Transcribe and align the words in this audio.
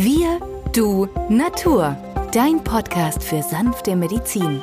Wir, 0.00 0.38
du, 0.72 1.08
Natur. 1.28 1.96
Dein 2.32 2.62
Podcast 2.62 3.20
für 3.24 3.42
sanfte 3.42 3.96
Medizin. 3.96 4.62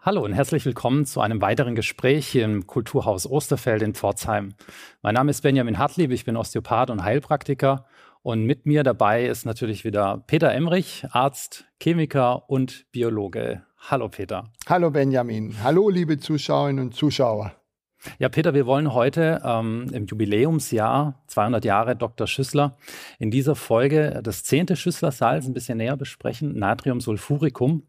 Hallo 0.00 0.24
und 0.24 0.32
herzlich 0.32 0.64
willkommen 0.64 1.06
zu 1.06 1.20
einem 1.20 1.40
weiteren 1.40 1.76
Gespräch 1.76 2.26
hier 2.26 2.44
im 2.44 2.66
Kulturhaus 2.66 3.30
Osterfeld 3.30 3.82
in 3.82 3.94
Pforzheim. 3.94 4.54
Mein 5.02 5.14
Name 5.14 5.30
ist 5.30 5.42
Benjamin 5.42 5.78
Hartlieb, 5.78 6.10
ich 6.10 6.24
bin 6.24 6.36
Osteopath 6.36 6.90
und 6.90 7.04
Heilpraktiker 7.04 7.86
und 8.22 8.42
mit 8.44 8.66
mir 8.66 8.82
dabei 8.82 9.24
ist 9.24 9.46
natürlich 9.46 9.84
wieder 9.84 10.24
Peter 10.26 10.52
Emrich, 10.52 11.06
Arzt, 11.12 11.64
Chemiker 11.80 12.50
und 12.50 12.90
Biologe. 12.90 13.62
Hallo 13.88 14.08
Peter. 14.08 14.50
Hallo 14.68 14.90
Benjamin. 14.90 15.62
Hallo 15.62 15.88
liebe 15.88 16.18
Zuschauerinnen 16.18 16.86
und 16.86 16.94
Zuschauer. 16.96 17.52
Ja, 18.18 18.28
Peter, 18.28 18.52
wir 18.52 18.66
wollen 18.66 18.92
heute 18.92 19.40
ähm, 19.44 19.86
im 19.92 20.06
Jubiläumsjahr 20.06 21.22
200 21.28 21.64
Jahre 21.64 21.94
Dr. 21.94 22.26
Schüssler 22.26 22.76
in 23.20 23.30
dieser 23.30 23.54
Folge 23.54 24.22
das 24.24 24.42
zehnte 24.42 24.74
Schüssler-Salz 24.74 25.46
ein 25.46 25.54
bisschen 25.54 25.78
näher 25.78 25.96
besprechen, 25.96 26.58
Natriumsulfuricum, 26.58 27.84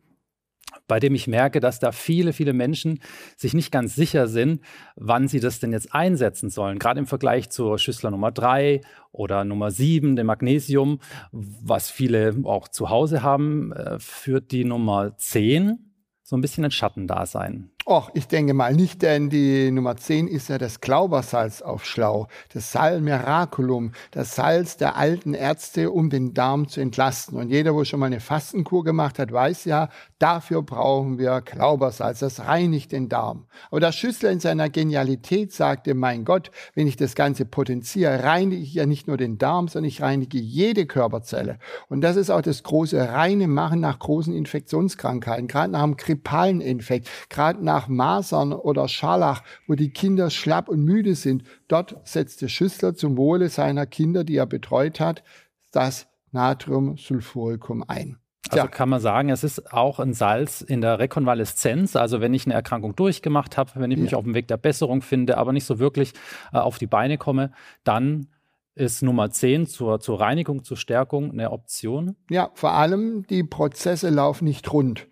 bei 0.88 1.00
dem 1.00 1.16
ich 1.16 1.26
merke, 1.26 1.60
dass 1.60 1.80
da 1.80 1.92
viele, 1.92 2.32
viele 2.32 2.54
Menschen 2.54 3.00
sich 3.36 3.56
nicht 3.56 3.72
ganz 3.72 3.96
sicher 3.96 4.28
sind, 4.28 4.62
wann 4.96 5.28
sie 5.28 5.40
das 5.40 5.60
denn 5.60 5.72
jetzt 5.72 5.96
einsetzen 5.96 6.52
sollen. 6.52 6.78
Gerade 6.78 7.00
im 7.00 7.08
Vergleich 7.08 7.50
zur 7.50 7.80
Schüssler 7.80 8.12
Nummer 8.12 8.32
3 8.32 8.82
oder 9.12 9.46
Nummer 9.46 9.72
7, 9.72 10.16
dem 10.16 10.28
Magnesium, 10.28 11.00
was 11.32 11.90
viele 11.90 12.36
auch 12.44 12.68
zu 12.68 12.92
Hause 12.92 13.24
haben, 13.24 13.72
äh, 13.72 13.98
führt 13.98 14.52
die 14.52 14.64
Nummer 14.64 15.18
10 15.18 15.87
so 16.28 16.36
ein 16.36 16.42
bisschen 16.42 16.66
ein 16.66 16.72
Schattendasein. 16.72 17.70
Och, 17.90 18.10
ich 18.14 18.28
denke 18.28 18.54
mal 18.54 18.74
nicht, 18.76 19.02
denn 19.02 19.30
die 19.30 19.72
Nummer 19.72 19.96
10 19.96 20.28
ist 20.28 20.50
ja 20.50 20.58
das 20.58 20.82
Glaubersalz 20.82 21.62
auf 21.62 21.86
Schlau, 21.86 22.28
das 22.54 22.74
Sal 22.74 23.00
Miraculum, 23.00 23.94
das 24.12 24.36
Salz 24.36 24.76
der 24.76 24.98
alten 24.98 25.34
Ärzte, 25.34 25.90
um 25.90 26.10
den 26.10 26.34
Darm 26.34 26.68
zu 26.68 26.82
entlasten. 26.82 27.38
Und 27.38 27.48
jeder, 27.48 27.74
wo 27.74 27.86
schon 27.86 28.02
mal 28.02 28.08
eine 28.08 28.20
Fastenkur 28.20 28.84
gemacht 28.84 29.20
hat, 29.20 29.32
weiß 29.32 29.64
ja, 29.64 29.88
dafür 30.20 30.64
brauchen 30.64 31.18
wir 31.18 31.40
Glaubersalz, 31.40 32.20
das 32.20 32.42
reinigt 32.42 32.92
den 32.92 33.08
Darm. 33.08 33.46
Aber 33.72 33.80
der 33.80 33.94
Schüssler 33.94 34.32
in 34.32 34.42
seiner 34.42 34.70
Genialität 34.70 35.54
sagte, 35.54 35.94
mein 35.94 36.26
Gott, 36.26 36.52
wenn 36.76 36.88
ich 36.88 36.98
das 36.98 37.16
Ganze 37.16 37.46
potenziere, 37.46 38.22
reinige 38.22 38.62
ich 38.62 38.74
ja 38.74 38.86
nicht 38.86 39.08
nur 39.08 39.16
den 39.16 39.38
Darm, 39.38 39.70
sondern 39.70 39.88
ich 39.88 40.02
reinige 40.02 40.40
jede 40.40 40.88
Körperzelle. 40.88 41.58
Und 41.88 42.02
das 42.02 42.18
ist 42.18 42.32
auch 42.32 42.42
das 42.42 42.64
große 42.64 43.14
reine 43.14 43.48
Machen 43.48 43.80
nach 43.80 43.98
großen 43.98 44.34
Infektionskrankheiten, 44.34 45.48
gerade 45.48 45.72
nach 45.72 45.84
einem 45.84 45.96
grippalen 45.96 46.60
Infekt, 46.60 47.10
gerade 47.30 47.64
nach 47.64 47.77
nach 47.78 47.88
Masern 47.88 48.54
oder 48.54 48.88
Scharlach, 48.88 49.44
wo 49.68 49.76
die 49.76 49.92
Kinder 49.92 50.32
schlapp 50.32 50.68
und 50.68 50.84
müde 50.84 51.14
sind, 51.14 51.44
dort 51.68 51.96
setzte 52.06 52.50
Schüssler 52.50 52.96
zum 52.96 53.18
Wohle 53.18 53.50
seiner 53.50 53.86
Kinder, 53.86 54.24
die 54.24 54.38
er 54.38 54.48
betreut 54.48 55.00
hat, 55.00 55.24
das 55.72 56.08
Natriumsulfuricum 56.32 57.84
ein. 57.88 58.18
Also 58.50 58.58
ja. 58.64 58.68
kann 58.68 58.90
man 58.90 59.00
sagen, 59.00 59.30
es 59.30 59.44
ist 59.44 59.74
auch 59.74 60.00
ein 60.00 60.14
Salz 60.14 60.62
in 60.62 60.82
der 60.82 60.98
Rekonvaleszenz. 60.98 61.96
Also 61.96 62.20
wenn 62.20 62.34
ich 62.34 62.46
eine 62.46 62.56
Erkrankung 62.56 62.96
durchgemacht 62.96 63.58
habe, 63.58 63.72
wenn 63.76 63.92
ich 63.92 63.98
ja. 63.98 64.04
mich 64.04 64.16
auf 64.16 64.24
dem 64.24 64.34
Weg 64.34 64.48
der 64.48 64.58
Besserung 64.58 65.04
finde, 65.04 65.38
aber 65.38 65.54
nicht 65.54 65.66
so 65.66 65.78
wirklich 65.78 66.14
äh, 66.54 66.58
auf 66.58 66.80
die 66.80 66.88
Beine 66.88 67.20
komme, 67.20 67.52
dann 67.84 68.30
ist 68.74 69.04
Nummer 69.04 69.30
10 69.30 69.68
zur, 69.68 70.00
zur 70.00 70.20
Reinigung, 70.20 70.64
zur 70.64 70.78
Stärkung 70.78 71.32
eine 71.32 71.52
Option. 71.52 72.16
Ja, 72.30 72.50
vor 72.56 72.72
allem 72.72 73.28
die 73.28 73.44
Prozesse 73.44 74.10
laufen 74.10 74.46
nicht 74.46 74.72
rund. 74.74 75.08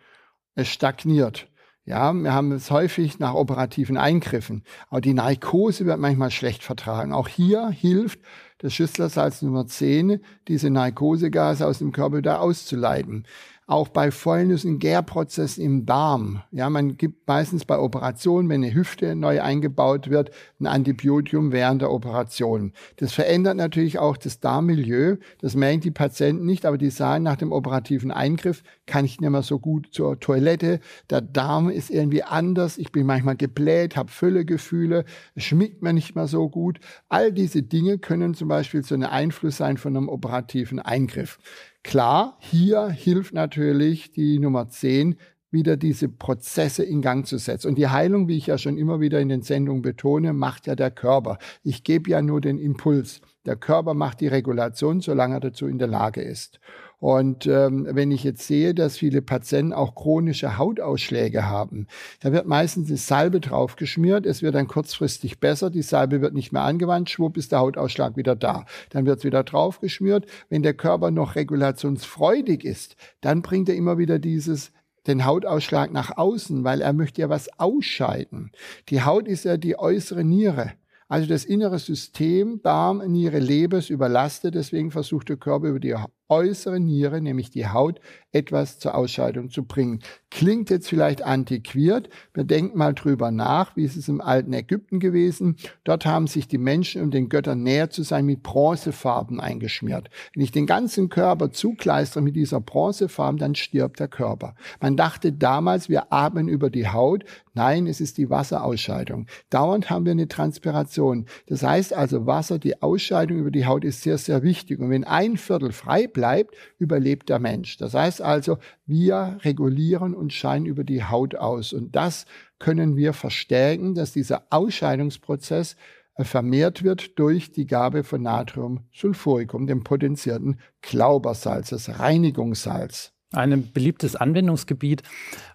Es 0.55 0.69
stagniert. 0.69 1.47
Ja, 1.87 2.11
wir 2.13 2.33
haben 2.33 2.51
es 2.51 2.71
häufig 2.71 3.19
nach 3.19 3.35
operativen 3.35 3.95
Eingriffen. 3.95 4.63
Aber 4.89 5.01
die 5.01 5.13
Narkose 5.13 5.85
wird 5.85 5.99
manchmal 5.99 6.31
schlecht 6.31 6.63
vertragen. 6.63 7.13
Auch 7.13 7.27
hier 7.27 7.69
hilft 7.69 8.19
das 8.59 8.73
Schüsslersalz 8.73 9.41
Nummer 9.41 9.67
10, 9.67 10.19
diese 10.47 10.69
Narkosegase 10.69 11.65
aus 11.65 11.79
dem 11.79 11.91
Körper 11.91 12.17
wieder 12.17 12.41
auszuleiten 12.41 13.25
auch 13.67 13.87
bei 13.87 14.11
Fäulnissen, 14.11 14.77
Gärprozessen 14.77 15.63
im 15.63 15.85
Darm. 15.85 16.43
Ja, 16.51 16.69
man 16.69 16.97
gibt 16.97 17.27
meistens 17.27 17.65
bei 17.65 17.79
Operationen, 17.79 18.47
wenn 18.47 18.63
eine 18.63 18.73
Hüfte 18.73 19.15
neu 19.15 19.41
eingebaut 19.41 20.09
wird, 20.09 20.29
ein 20.59 20.67
Antibiotikum 20.67 21.51
während 21.51 21.81
der 21.81 21.91
Operation. 21.91 22.73
Das 22.97 23.13
verändert 23.13 23.57
natürlich 23.57 23.97
auch 23.97 24.17
das 24.17 24.39
Darmmilieu. 24.39 25.17
Das 25.41 25.55
merken 25.55 25.81
die 25.81 25.91
Patienten 25.91 26.45
nicht, 26.45 26.65
aber 26.65 26.77
die 26.77 26.91
sagen 26.91 27.23
nach 27.23 27.37
dem 27.37 27.51
operativen 27.51 28.11
Eingriff, 28.11 28.61
kann 28.85 29.03
ich 29.05 29.19
nicht 29.19 29.31
mehr 29.31 29.41
so 29.41 29.57
gut 29.57 29.87
zur 29.91 30.19
Toilette. 30.19 30.79
Der 31.09 31.21
Darm 31.21 31.69
ist 31.69 31.89
irgendwie 31.89 32.21
anders. 32.21 32.77
Ich 32.77 32.91
bin 32.91 33.07
manchmal 33.07 33.35
gebläht, 33.35 33.95
habe 33.95 34.11
Füllegefühle, 34.11 35.05
schmeckt 35.37 35.81
mir 35.81 35.93
nicht 35.93 36.15
mehr 36.15 36.27
so 36.27 36.49
gut. 36.49 36.79
All 37.09 37.31
diese 37.31 37.63
Dinge 37.63 37.97
können 37.97 38.35
zum 38.35 38.47
Beispiel 38.47 38.54
so 38.63 38.95
ein 38.95 39.03
Einfluss 39.03 39.57
sein 39.57 39.77
von 39.77 39.95
einem 39.95 40.09
operativen 40.09 40.79
Eingriff. 40.79 41.39
Klar, 41.83 42.37
hier 42.39 42.89
hilft 42.89 43.33
natürlich 43.33 44.11
die 44.11 44.39
Nummer 44.39 44.69
10, 44.69 45.17
wieder 45.51 45.77
diese 45.77 46.09
Prozesse 46.09 46.83
in 46.83 47.01
Gang 47.01 47.25
zu 47.25 47.37
setzen. 47.37 47.69
Und 47.69 47.77
die 47.77 47.87
Heilung, 47.87 48.27
wie 48.27 48.37
ich 48.37 48.47
ja 48.47 48.57
schon 48.57 48.77
immer 48.77 48.99
wieder 48.99 49.19
in 49.19 49.29
den 49.29 49.41
Sendungen 49.41 49.81
betone, 49.81 50.33
macht 50.33 50.67
ja 50.67 50.75
der 50.75 50.91
Körper. 50.91 51.37
Ich 51.63 51.83
gebe 51.83 52.09
ja 52.09 52.21
nur 52.21 52.41
den 52.41 52.59
Impuls. 52.59 53.21
Der 53.45 53.55
Körper 53.55 53.93
macht 53.93 54.21
die 54.21 54.27
Regulation, 54.27 55.01
solange 55.01 55.35
er 55.35 55.39
dazu 55.39 55.67
in 55.67 55.79
der 55.79 55.87
Lage 55.87 56.21
ist. 56.21 56.59
Und 56.99 57.45
ähm, 57.47 57.87
wenn 57.89 58.11
ich 58.11 58.23
jetzt 58.23 58.47
sehe, 58.47 58.73
dass 58.73 58.97
viele 58.97 59.21
Patienten 59.21 59.73
auch 59.73 59.95
chronische 59.95 60.57
Hautausschläge 60.57 61.45
haben, 61.45 61.87
da 62.21 62.31
wird 62.31 62.47
meistens 62.47 62.87
die 62.87 62.97
Salbe 62.97 63.39
draufgeschmiert, 63.39 64.25
es 64.25 64.41
wird 64.41 64.55
dann 64.55 64.67
kurzfristig 64.67 65.39
besser, 65.39 65.69
die 65.69 65.81
Salbe 65.81 66.21
wird 66.21 66.33
nicht 66.33 66.51
mehr 66.51 66.63
angewandt, 66.63 67.09
schwupp 67.09 67.37
ist 67.37 67.51
der 67.51 67.59
Hautausschlag 67.59 68.17
wieder 68.17 68.35
da. 68.35 68.65
Dann 68.89 69.05
wird 69.05 69.19
es 69.19 69.25
wieder 69.25 69.43
draufgeschmiert. 69.43 70.25
Wenn 70.49 70.63
der 70.63 70.73
Körper 70.73 71.11
noch 71.11 71.35
regulationsfreudig 71.35 72.63
ist, 72.63 72.95
dann 73.21 73.41
bringt 73.41 73.69
er 73.69 73.75
immer 73.75 73.97
wieder 73.97 74.19
dieses 74.19 74.71
den 75.07 75.25
Hautausschlag 75.25 75.91
nach 75.91 76.17
außen, 76.17 76.63
weil 76.63 76.81
er 76.81 76.93
möchte 76.93 77.21
ja 77.21 77.29
was 77.29 77.59
ausscheiden. 77.59 78.51
Die 78.89 79.03
Haut 79.03 79.27
ist 79.27 79.45
ja 79.45 79.57
die 79.57 79.77
äußere 79.77 80.23
Niere. 80.23 80.71
Also 81.07 81.27
das 81.27 81.45
innere 81.45 81.77
System, 81.77 82.61
Darm, 82.63 83.03
Niere, 83.07 83.39
Leber 83.39 83.77
ist 83.77 83.91
überlastet, 83.91 84.55
deswegen 84.55 84.89
versucht 84.89 85.29
der 85.29 85.37
Körper 85.37 85.67
über 85.67 85.79
die 85.79 85.93
äußere 86.29 86.79
Niere, 86.79 87.21
nämlich 87.21 87.49
die 87.49 87.67
Haut, 87.67 87.99
etwas 88.31 88.79
zur 88.79 88.95
Ausscheidung 88.95 89.49
zu 89.49 89.63
bringen. 89.63 89.99
Klingt 90.29 90.69
jetzt 90.69 90.89
vielleicht 90.89 91.21
antiquiert. 91.21 92.09
Wir 92.33 92.43
denken 92.43 92.77
mal 92.77 92.93
drüber 92.93 93.31
nach, 93.31 93.77
wie 93.77 93.85
ist 93.85 93.95
es 93.95 94.09
im 94.09 94.19
alten 94.19 94.51
Ägypten 94.51 94.99
gewesen. 94.99 95.55
Dort 95.85 96.05
haben 96.05 96.27
sich 96.27 96.47
die 96.47 96.57
Menschen, 96.57 97.01
um 97.01 97.11
den 97.11 97.29
Göttern 97.29 97.63
näher 97.63 97.89
zu 97.89 98.03
sein, 98.03 98.25
mit 98.25 98.43
Bronzefarben 98.43 99.39
eingeschmiert. 99.39 100.09
Wenn 100.33 100.43
ich 100.43 100.51
den 100.51 100.65
ganzen 100.65 101.07
Körper 101.07 101.51
zukleistere 101.51 102.21
mit 102.21 102.35
dieser 102.35 102.59
Bronzefarbe, 102.59 103.39
dann 103.39 103.55
stirbt 103.55 104.01
der 104.01 104.09
Körper. 104.09 104.55
Man 104.81 104.97
dachte 104.97 105.31
damals, 105.31 105.87
wir 105.87 106.11
atmen 106.11 106.49
über 106.49 106.69
die 106.69 106.89
Haut. 106.89 107.23
Nein, 107.53 107.87
es 107.87 108.01
ist 108.01 108.17
die 108.17 108.29
Wasserausscheidung. 108.29 109.27
Dauernd 109.49 109.89
haben 109.89 110.03
wir 110.03 110.11
eine 110.11 110.27
Transpiration. 110.27 111.25
Das 111.47 111.63
heißt 111.63 111.93
also, 111.93 112.25
Wasser, 112.25 112.59
die 112.59 112.81
Ausscheidung 112.81 113.37
über 113.37 113.51
die 113.51 113.65
Haut 113.65 113.85
ist 113.85 114.01
sehr, 114.01 114.17
sehr 114.17 114.43
wichtig. 114.43 114.81
Und 114.81 114.89
wenn 114.89 115.05
ein 115.05 115.37
Viertel 115.37 115.71
frei 115.71 116.07
bleibt, 116.15 116.55
überlebt 116.79 117.29
der 117.29 117.37
Mensch. 117.37 117.77
Das 117.77 117.93
heißt 117.93 118.23
also, 118.23 118.57
wir 118.87 119.37
regulieren 119.43 120.15
und 120.15 120.33
scheinen 120.33 120.65
über 120.65 120.83
die 120.83 121.03
Haut 121.03 121.35
aus. 121.35 121.73
Und 121.73 121.95
das 121.95 122.25
können 122.57 122.95
wir 122.95 123.13
verstärken, 123.13 123.93
dass 123.93 124.13
dieser 124.13 124.47
Ausscheidungsprozess 124.49 125.75
äh, 126.15 126.23
vermehrt 126.23 126.83
wird 126.83 127.19
durch 127.19 127.51
die 127.51 127.67
Gabe 127.67 128.03
von 128.03 128.23
Natriumsulfuricum, 128.23 129.67
dem 129.67 129.83
potenzierten 129.83 130.59
Glaubersalz, 130.81 131.69
das 131.69 131.99
Reinigungssalz. 131.99 133.11
Ein 133.33 133.71
beliebtes 133.73 134.15
Anwendungsgebiet 134.15 135.03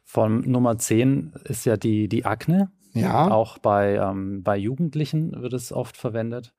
von 0.04 0.40
Nummer 0.42 0.76
10 0.76 1.32
ist 1.44 1.64
ja 1.64 1.76
die, 1.76 2.08
die 2.08 2.26
Akne. 2.26 2.70
Ja. 2.92 3.30
Auch 3.30 3.58
bei, 3.58 3.94
ähm, 3.94 4.42
bei 4.42 4.56
Jugendlichen 4.56 5.40
wird 5.40 5.52
es 5.52 5.72
oft 5.72 5.96
verwendet. 5.96 6.52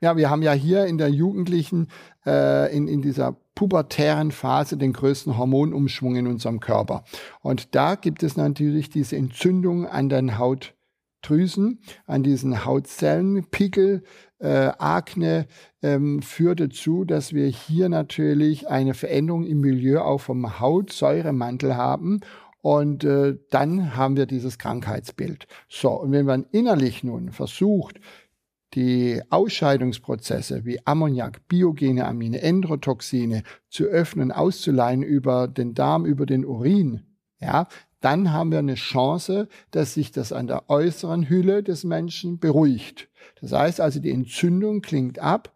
Ja, 0.00 0.16
wir 0.16 0.30
haben 0.30 0.42
ja 0.42 0.52
hier 0.52 0.86
in 0.86 0.98
der 0.98 1.08
Jugendlichen, 1.08 1.88
äh, 2.26 2.74
in, 2.76 2.88
in 2.88 3.02
dieser 3.02 3.36
pubertären 3.54 4.30
Phase 4.30 4.76
den 4.76 4.92
größten 4.92 5.38
Hormonumschwung 5.38 6.16
in 6.16 6.26
unserem 6.26 6.60
Körper. 6.60 7.04
Und 7.40 7.74
da 7.74 7.94
gibt 7.94 8.22
es 8.22 8.36
natürlich 8.36 8.90
diese 8.90 9.16
Entzündung 9.16 9.86
an 9.86 10.08
den 10.08 10.38
Hautdrüsen, 10.38 11.80
an 12.06 12.22
diesen 12.22 12.64
Hautzellen, 12.64 13.46
Pickel, 13.50 14.02
äh, 14.38 14.72
Akne 14.78 15.46
ähm, 15.82 16.20
führt 16.20 16.60
dazu, 16.60 17.04
dass 17.04 17.32
wir 17.32 17.46
hier 17.46 17.88
natürlich 17.88 18.68
eine 18.68 18.94
Veränderung 18.94 19.44
im 19.44 19.60
Milieu 19.60 20.00
auch 20.00 20.20
vom 20.20 20.60
Hautsäuremantel 20.60 21.76
haben 21.76 22.20
und 22.64 23.04
äh, 23.04 23.36
dann 23.50 23.94
haben 23.94 24.16
wir 24.16 24.24
dieses 24.24 24.58
Krankheitsbild. 24.58 25.46
So, 25.68 25.90
und 25.90 26.12
wenn 26.12 26.24
man 26.24 26.46
innerlich 26.50 27.04
nun 27.04 27.30
versucht, 27.30 28.00
die 28.74 29.22
Ausscheidungsprozesse 29.30 30.64
wie 30.64 30.84
Ammoniak, 30.84 31.46
biogene 31.48 32.06
Amine, 32.06 32.42
Endotoxine 32.42 33.42
zu 33.68 33.84
öffnen, 33.84 34.32
auszuleihen 34.32 35.02
über 35.02 35.48
den 35.48 35.74
Darm, 35.74 36.04
über 36.04 36.26
den 36.26 36.44
Urin, 36.44 37.02
ja, 37.40 37.68
dann 38.00 38.32
haben 38.32 38.50
wir 38.50 38.58
eine 38.58 38.74
Chance, 38.74 39.48
dass 39.70 39.94
sich 39.94 40.12
das 40.12 40.32
an 40.32 40.46
der 40.46 40.68
äußeren 40.68 41.28
Hülle 41.28 41.62
des 41.62 41.84
Menschen 41.84 42.38
beruhigt. 42.38 43.08
Das 43.40 43.52
heißt 43.52 43.80
also, 43.80 43.98
die 43.98 44.10
Entzündung 44.10 44.82
klingt 44.82 45.18
ab. 45.18 45.54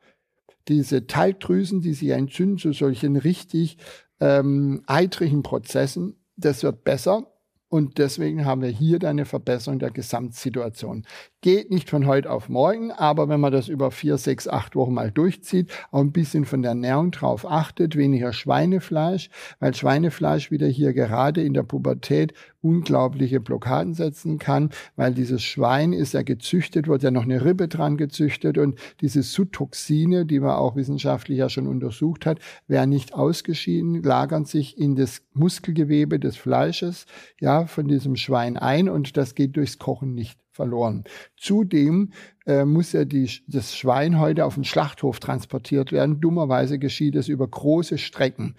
Diese 0.67 1.07
Talgdrüsen, 1.07 1.83
die 1.83 1.93
sich 1.93 2.09
entzünden 2.09 2.57
zu 2.57 2.73
solchen 2.73 3.17
richtig 3.17 3.77
ähm, 4.21 4.83
eitrigen 4.87 5.43
Prozessen, 5.43 6.17
das 6.37 6.63
wird 6.63 6.85
besser. 6.85 7.31
Und 7.71 7.99
deswegen 7.99 8.47
haben 8.47 8.63
wir 8.63 8.71
hier 8.71 8.99
dann 8.99 9.11
eine 9.11 9.27
Verbesserung 9.27 9.79
der 9.79 9.91
Gesamtsituation. 9.91 11.05
Geht 11.43 11.71
nicht 11.71 11.91
von 11.91 12.07
heute 12.07 12.31
auf 12.31 12.49
morgen, 12.49 12.91
aber 12.91 13.29
wenn 13.29 13.41
man 13.41 13.53
das 13.53 13.69
über 13.69 13.91
vier, 13.91 14.17
sechs, 14.17 14.49
acht 14.49 14.75
Wochen 14.75 14.95
mal 14.95 15.11
durchzieht, 15.11 15.71
auch 15.91 16.01
ein 16.01 16.13
bisschen 16.13 16.47
von 16.47 16.63
der 16.63 16.71
Ernährung 16.71 17.11
drauf 17.11 17.49
achtet, 17.49 17.95
weniger 17.95 18.33
Schweinefleisch, 18.33 19.29
weil 19.61 19.75
Schweinefleisch 19.75 20.51
wieder 20.51 20.67
hier 20.67 20.95
gerade 20.95 21.43
in 21.43 21.53
der 21.53 21.63
Pubertät 21.63 22.33
unglaubliche 22.61 23.41
Blockaden 23.41 23.95
setzen 23.95 24.39
kann, 24.39 24.71
weil 24.97 25.15
dieses 25.15 25.43
Schwein 25.43 25.93
ist 25.93 26.15
ja 26.15 26.23
gezüchtet, 26.23 26.89
wird 26.89 27.03
ja 27.03 27.11
noch 27.11 27.23
eine 27.23 27.45
Rippe 27.45 27.69
dran 27.69 27.97
gezüchtet 27.97 28.59
und 28.59 28.79
diese 29.01 29.23
Sutoxine, 29.23 30.27
die 30.27 30.41
man 30.41 30.53
auch 30.53 30.75
wissenschaftlich 30.75 31.39
ja 31.39 31.49
schon 31.49 31.67
untersucht 31.67 32.27
hat, 32.27 32.41
werden 32.67 32.91
nicht 32.91 33.15
ausgeschieden, 33.15 34.03
lagern 34.03 34.45
sich 34.45 34.77
in 34.77 34.97
das 34.97 35.23
Muskelgewebe 35.35 36.19
des 36.19 36.37
Fleisches, 36.37 37.07
ja, 37.41 37.58
von 37.67 37.89
diesem 37.89 38.17
Schwein 38.17 38.57
ein 38.57 38.89
und 38.89 39.17
das 39.17 39.35
geht 39.35 39.57
durchs 39.57 39.79
Kochen 39.79 40.15
nicht 40.15 40.39
verloren. 40.53 41.05
Zudem 41.37 42.13
äh, 42.47 42.65
muss 42.65 42.93
ja 42.93 43.05
die, 43.05 43.31
das 43.47 43.77
Schwein 43.77 44.19
heute 44.19 44.45
auf 44.45 44.55
den 44.55 44.65
Schlachthof 44.65 45.21
transportiert 45.21 45.93
werden. 45.93 46.21
Dummerweise 46.21 46.79
geschieht 46.79 47.15
es 47.15 47.29
über 47.29 47.47
große 47.47 47.99
Strecken. 47.99 48.57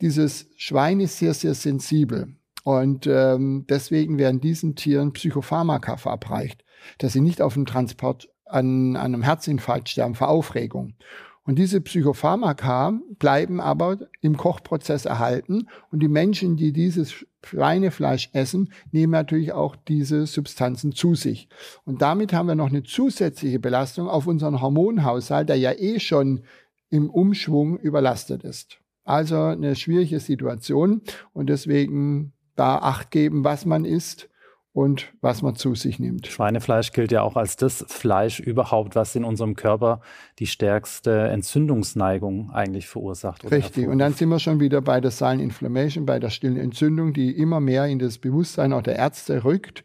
Dieses 0.00 0.48
Schwein 0.56 1.00
ist 1.00 1.18
sehr, 1.18 1.34
sehr 1.34 1.54
sensibel. 1.54 2.34
Und 2.64 3.06
ähm, 3.06 3.64
deswegen 3.68 4.18
werden 4.18 4.40
diesen 4.40 4.74
Tieren 4.74 5.12
Psychopharmaka 5.12 5.96
verabreicht, 5.96 6.64
dass 6.98 7.12
sie 7.12 7.20
nicht 7.20 7.40
auf 7.40 7.54
dem 7.54 7.66
Transport 7.66 8.28
an, 8.44 8.96
an 8.96 9.14
einem 9.14 9.22
Herzinfarkt 9.22 9.88
sterben 9.88 10.14
vor 10.14 10.28
Aufregung. 10.28 10.94
Und 11.48 11.58
diese 11.58 11.80
Psychopharmaka 11.80 13.00
bleiben 13.18 13.58
aber 13.58 13.96
im 14.20 14.36
Kochprozess 14.36 15.06
erhalten. 15.06 15.66
Und 15.90 16.00
die 16.00 16.08
Menschen, 16.08 16.58
die 16.58 16.74
dieses 16.74 17.24
Schweinefleisch 17.42 18.28
essen, 18.34 18.70
nehmen 18.92 19.12
natürlich 19.12 19.52
auch 19.52 19.74
diese 19.74 20.26
Substanzen 20.26 20.92
zu 20.92 21.14
sich. 21.14 21.48
Und 21.86 22.02
damit 22.02 22.34
haben 22.34 22.48
wir 22.48 22.54
noch 22.54 22.68
eine 22.68 22.82
zusätzliche 22.82 23.58
Belastung 23.60 24.08
auf 24.08 24.26
unseren 24.26 24.60
Hormonhaushalt, 24.60 25.48
der 25.48 25.56
ja 25.56 25.72
eh 25.72 26.00
schon 26.00 26.42
im 26.90 27.08
Umschwung 27.08 27.78
überlastet 27.78 28.44
ist. 28.44 28.80
Also 29.04 29.40
eine 29.40 29.74
schwierige 29.74 30.20
Situation 30.20 31.00
und 31.32 31.48
deswegen 31.48 32.34
da 32.56 32.76
Acht 32.76 33.10
geben, 33.10 33.42
was 33.42 33.64
man 33.64 33.86
isst 33.86 34.28
und 34.78 35.08
was 35.22 35.42
man 35.42 35.56
zu 35.56 35.74
sich 35.74 35.98
nimmt. 35.98 36.28
Schweinefleisch 36.28 36.92
gilt 36.92 37.10
ja 37.10 37.22
auch 37.22 37.34
als 37.34 37.56
das 37.56 37.84
Fleisch 37.88 38.38
überhaupt, 38.38 38.94
was 38.94 39.16
in 39.16 39.24
unserem 39.24 39.56
Körper 39.56 40.00
die 40.38 40.46
stärkste 40.46 41.10
Entzündungsneigung 41.30 42.52
eigentlich 42.52 42.86
verursacht. 42.86 43.50
Richtig, 43.50 43.88
und 43.88 43.98
dann 43.98 44.12
sind 44.12 44.28
wir 44.28 44.38
schon 44.38 44.60
wieder 44.60 44.80
bei 44.80 45.00
der 45.00 45.10
Silent 45.10 45.42
Inflammation, 45.42 46.06
bei 46.06 46.20
der 46.20 46.30
stillen 46.30 46.56
Entzündung, 46.56 47.12
die 47.12 47.32
immer 47.32 47.58
mehr 47.58 47.86
in 47.86 47.98
das 47.98 48.18
Bewusstsein 48.18 48.72
auch 48.72 48.82
der 48.82 48.94
Ärzte 48.94 49.42
rückt. 49.42 49.82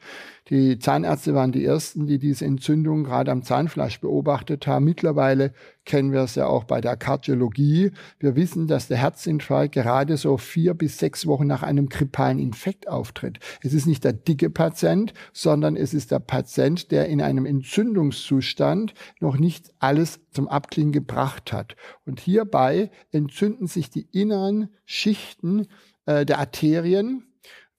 Die 0.49 0.77
Zahnärzte 0.77 1.33
waren 1.33 1.53
die 1.53 1.63
ersten, 1.63 2.05
die 2.05 2.19
diese 2.19 2.43
Entzündung 2.43 3.05
gerade 3.05 3.31
am 3.31 3.43
Zahnfleisch 3.43 4.01
beobachtet 4.01 4.67
haben. 4.67 4.83
Mittlerweile 4.83 5.53
kennen 5.85 6.11
wir 6.11 6.19
es 6.19 6.35
ja 6.35 6.47
auch 6.47 6.65
bei 6.65 6.81
der 6.81 6.97
Kardiologie. 6.97 7.91
Wir 8.19 8.35
wissen, 8.35 8.67
dass 8.67 8.89
der 8.89 8.97
Herzinfarkt 8.97 9.73
gerade 9.73 10.17
so 10.17 10.37
vier 10.37 10.73
bis 10.73 10.97
sechs 10.97 11.25
Wochen 11.27 11.47
nach 11.47 11.63
einem 11.63 11.87
grippalen 11.87 12.39
Infekt 12.39 12.89
auftritt. 12.89 13.39
Es 13.61 13.73
ist 13.73 13.85
nicht 13.85 14.03
der 14.03 14.11
dicke 14.11 14.49
Patient, 14.49 15.13
sondern 15.31 15.77
es 15.77 15.93
ist 15.93 16.11
der 16.11 16.19
Patient, 16.19 16.91
der 16.91 17.07
in 17.07 17.21
einem 17.21 17.45
Entzündungszustand 17.45 18.93
noch 19.21 19.37
nicht 19.37 19.73
alles 19.79 20.19
zum 20.31 20.49
Abklingen 20.49 20.91
gebracht 20.91 21.53
hat. 21.53 21.77
Und 22.05 22.19
hierbei 22.19 22.91
entzünden 23.11 23.67
sich 23.67 23.89
die 23.89 24.07
inneren 24.11 24.69
Schichten 24.83 25.67
äh, 26.05 26.25
der 26.25 26.39
Arterien, 26.39 27.23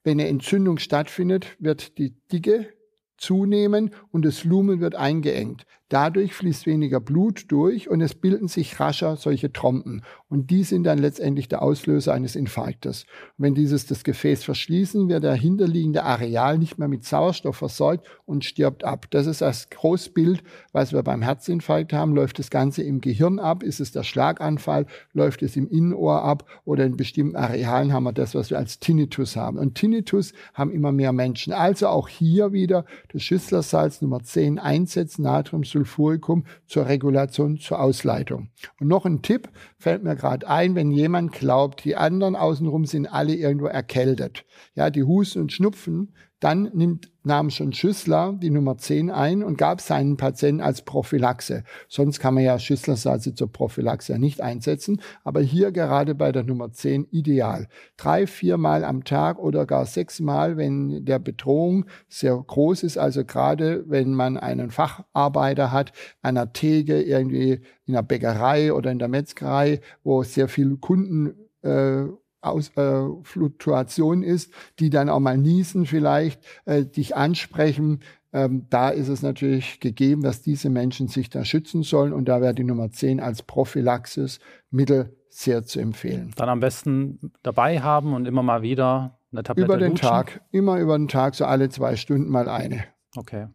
wenn 0.05 0.21
eine 0.21 0.29
Entzündung 0.29 0.79
stattfindet, 0.79 1.57
wird 1.59 1.99
die 1.99 2.15
Dicke 2.31 2.69
zunehmen 3.17 3.91
und 4.13 4.25
das 4.25 4.45
Lumen 4.45 4.81
wird 4.81 4.95
eingeengt. 4.95 5.67
Dadurch 5.91 6.33
fließt 6.33 6.67
weniger 6.67 6.99
Blut 6.99 7.45
durch 7.53 7.91
und 7.91 8.01
es 8.01 8.15
bilden 8.15 8.49
sich 8.49 8.81
rascher 8.81 9.17
solche 9.17 9.53
Trompen. 9.53 10.03
Und 10.29 10.51
die 10.51 10.65
sind 10.65 10.85
dann 10.85 10.99
letztendlich 10.99 11.47
der 11.47 11.63
Auslöser 11.63 12.15
eines 12.15 12.37
Infarktes. 12.37 13.05
Und 13.37 13.45
wenn 13.45 13.55
dieses 13.55 13.87
das 13.87 14.03
Gefäß 14.03 14.45
verschließen, 14.45 15.09
wird 15.11 15.25
der 15.25 15.35
hinterliegende 15.35 16.03
Areal 16.03 16.59
nicht 16.59 16.79
mehr 16.79 16.89
mit 16.89 17.05
Sauerstoff 17.05 17.57
versorgt 17.57 18.07
und 18.25 18.47
stirbt 18.47 18.83
ab. 18.83 19.07
Das 19.11 19.27
ist 19.27 19.43
das 19.43 19.69
Großbild, 19.69 20.43
was 20.73 20.95
wir 20.95 21.03
beim 21.03 21.21
Herzinfarkt 21.21 21.93
haben. 21.93 22.15
Läuft 22.15 22.39
das 22.39 22.51
Ganze 22.51 22.83
im 22.83 23.03
Gehirn 23.03 23.39
ab? 23.39 23.63
Ist 23.63 23.79
es 23.79 23.93
der 23.93 24.05
Schlaganfall? 24.05 24.87
Läuft 25.13 25.43
es 25.43 25.55
im 25.55 25.69
Innenohr 25.69 26.23
ab? 26.23 26.49
Oder 26.65 26.87
in 26.87 26.97
bestimmten 26.97 27.37
Arealen 27.37 27.93
haben 27.93 28.05
wir 28.05 28.13
das, 28.13 28.35
was 28.35 28.49
wir 28.49 28.57
als 28.57 28.79
Tinnitus 28.79 29.37
haben. 29.37 29.59
Und 29.59 29.75
Tinnitus 29.75 30.33
haben 30.55 30.73
immer 30.73 30.93
mehr 30.93 31.13
Menschen. 31.13 31.53
Also 31.53 31.89
auch 31.89 32.09
hier 32.09 32.53
wieder 32.53 32.87
das 33.13 33.23
Schüsslersalz 33.23 34.01
Nummer 34.01 34.23
10 34.23 34.59
einsetzen, 34.59 35.27
Natriumsulfuricum 35.75 36.45
zur 36.67 36.87
Regulation, 36.87 37.59
zur 37.59 37.81
Ausleitung. 37.81 38.51
Und 38.81 38.89
noch 38.89 39.05
ein 39.05 39.23
Tipp 39.23 39.49
fällt 39.79 40.03
mir 40.03 40.17
gerade 40.17 40.49
ein, 40.49 40.75
wenn 40.75 40.91
jemand 40.91 41.33
glaubt, 41.33 41.85
die 41.85 41.97
anderen 41.97 42.37
außenrum 42.37 42.87
sind 42.87 43.07
alle 43.07 43.35
irgendwo 43.35 43.67
erkältet. 43.67 44.45
Ja, 44.75 44.91
die 44.91 45.03
husten 45.03 45.41
und 45.41 45.53
schnupfen, 45.53 46.15
dann 46.41 46.71
nimmt, 46.75 47.11
nahm 47.23 47.49
schon 47.49 47.73
Schüssler 47.73 48.35
die 48.39 48.51
Nummer 48.51 48.77
10 48.77 49.11
ein 49.11 49.43
und 49.43 49.57
gab 49.57 49.81
seinen 49.81 50.17
Patienten 50.17 50.61
als 50.61 50.83
Prophylaxe. 50.83 51.65
Sonst 51.89 52.21
kann 52.21 52.35
man 52.35 52.45
ja 52.45 52.59
Schüsslersalze 52.59 53.35
zur 53.35 53.51
Prophylaxe 53.51 54.19
nicht 54.19 54.43
einsetzen, 54.43 55.01
aber 55.23 55.41
hier 55.41 55.73
gerade 55.73 56.15
bei 56.15 56.33
der 56.33 56.43
Nummer 56.43 56.71
10 56.71 57.07
ideal. 57.11 57.69
Drei, 57.97 58.27
viermal 58.27 58.85
am 58.85 59.05
Tag 59.05 59.39
oder 59.39 59.65
gar 59.65 59.87
sechsmal, 59.87 60.57
wenn 60.57 61.05
der 61.05 61.19
Bedrohung 61.19 61.87
sehr 62.09 62.37
groß 62.37 62.83
ist, 62.83 62.99
also 62.99 63.25
gerade 63.25 63.85
wenn 63.89 64.13
man 64.13 64.37
einen 64.37 64.71
Facharbeiter 64.71 65.73
hat, 65.73 65.93
einer 66.21 66.53
Theke 66.53 67.01
irgendwie 67.01 67.63
in 67.87 67.95
der 67.95 68.03
Bäckerei 68.03 68.73
oder 68.73 68.91
in 68.91 68.99
der 68.99 69.09
Metzgerei, 69.09 69.81
wo 70.03 70.23
sehr 70.23 70.49
viele 70.49 70.77
Kunden 70.77 71.35
äh, 71.63 72.05
aus, 72.45 72.71
äh, 72.77 73.05
Fluktuation 73.23 74.23
ist, 74.23 74.53
die 74.79 74.91
dann 74.91 75.09
auch 75.09 75.21
mal 75.21 75.39
niesen 75.39 75.87
vielleicht, 75.87 76.41
äh, 76.65 76.85
dich 76.85 77.17
ansprechen. 77.17 78.01
Ähm, 78.33 78.67
da 78.71 78.91
ist 78.91 79.09
es 79.09 79.23
natürlich 79.23 79.81
gegeben, 79.81 80.23
dass 80.23 80.43
diese 80.43 80.69
Menschen 80.69 81.09
sich 81.09 81.31
da 81.31 81.45
schützen 81.45 81.83
sollen 81.83 82.13
und 82.13 82.27
da 82.27 82.41
wäre 82.41 82.55
die 82.55 82.65
Nummer 82.65 82.91
10 82.91 83.21
als 83.21 83.43
Prophylaxis 83.43 84.41
Mittel 84.71 85.17
sehr 85.29 85.65
zu 85.65 85.81
empfehlen. 85.81 86.33
Dann 86.37 86.49
am 86.49 86.61
besten 86.61 87.33
dabei 87.43 87.81
haben 87.81 88.15
und 88.15 88.27
immer 88.27 88.43
mal 88.43 88.63
wieder 88.63 89.19
eine 89.33 89.43
Tablette 89.43 89.67
Über 89.67 89.79
den 89.79 89.91
lutschen. 89.91 90.09
Tag, 90.09 90.41
immer 90.53 90.79
über 90.79 90.97
den 90.97 91.09
Tag, 91.09 91.35
so 91.35 91.45
alle 91.45 91.69
zwei 91.69 91.97
Stunden 91.97 92.29
mal 92.29 92.49
eine. 92.49 92.85
Okay. 93.17 93.49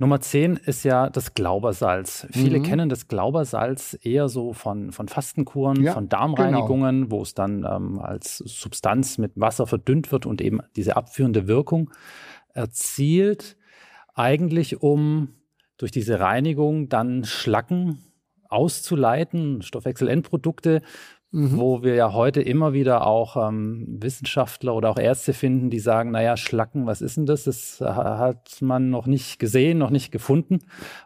Nummer 0.00 0.18
10 0.18 0.56
ist 0.56 0.82
ja 0.82 1.10
das 1.10 1.34
Glaubersalz. 1.34 2.26
Viele 2.30 2.58
Mhm. 2.58 2.62
kennen 2.62 2.88
das 2.88 3.06
Glaubersalz 3.06 3.98
eher 4.02 4.30
so 4.30 4.54
von, 4.54 4.92
von 4.92 5.08
Fastenkuren, 5.08 5.82
Ja, 5.82 5.92
von 5.92 6.08
Darmreinigungen, 6.08 7.10
wo 7.10 7.20
es 7.20 7.34
dann 7.34 7.66
ähm, 7.70 7.98
als 7.98 8.38
Substanz 8.38 9.18
mit 9.18 9.32
Wasser 9.36 9.66
verdünnt 9.66 10.10
wird 10.10 10.24
und 10.24 10.40
eben 10.40 10.60
diese 10.74 10.96
abführende 10.96 11.46
Wirkung 11.46 11.90
erzielt. 12.54 13.58
Eigentlich 14.14 14.82
um 14.82 15.34
durch 15.76 15.92
diese 15.92 16.18
Reinigung 16.18 16.88
dann 16.88 17.24
Schlacken 17.24 17.98
auszuleiten, 18.48 19.60
Stoffwechselendprodukte, 19.60 20.80
Mhm. 21.32 21.58
wo 21.58 21.82
wir 21.84 21.94
ja 21.94 22.12
heute 22.12 22.42
immer 22.42 22.72
wieder 22.72 23.06
auch 23.06 23.36
ähm, 23.48 23.86
Wissenschaftler 24.00 24.74
oder 24.74 24.90
auch 24.90 24.98
Ärzte 24.98 25.32
finden, 25.32 25.70
die 25.70 25.78
sagen, 25.78 26.10
naja, 26.10 26.36
Schlacken, 26.36 26.86
was 26.86 27.00
ist 27.00 27.16
denn 27.18 27.26
das? 27.26 27.44
Das 27.44 27.80
ha- 27.80 28.18
hat 28.18 28.56
man 28.60 28.90
noch 28.90 29.06
nicht 29.06 29.38
gesehen, 29.38 29.78
noch 29.78 29.90
nicht 29.90 30.10
gefunden. 30.10 30.58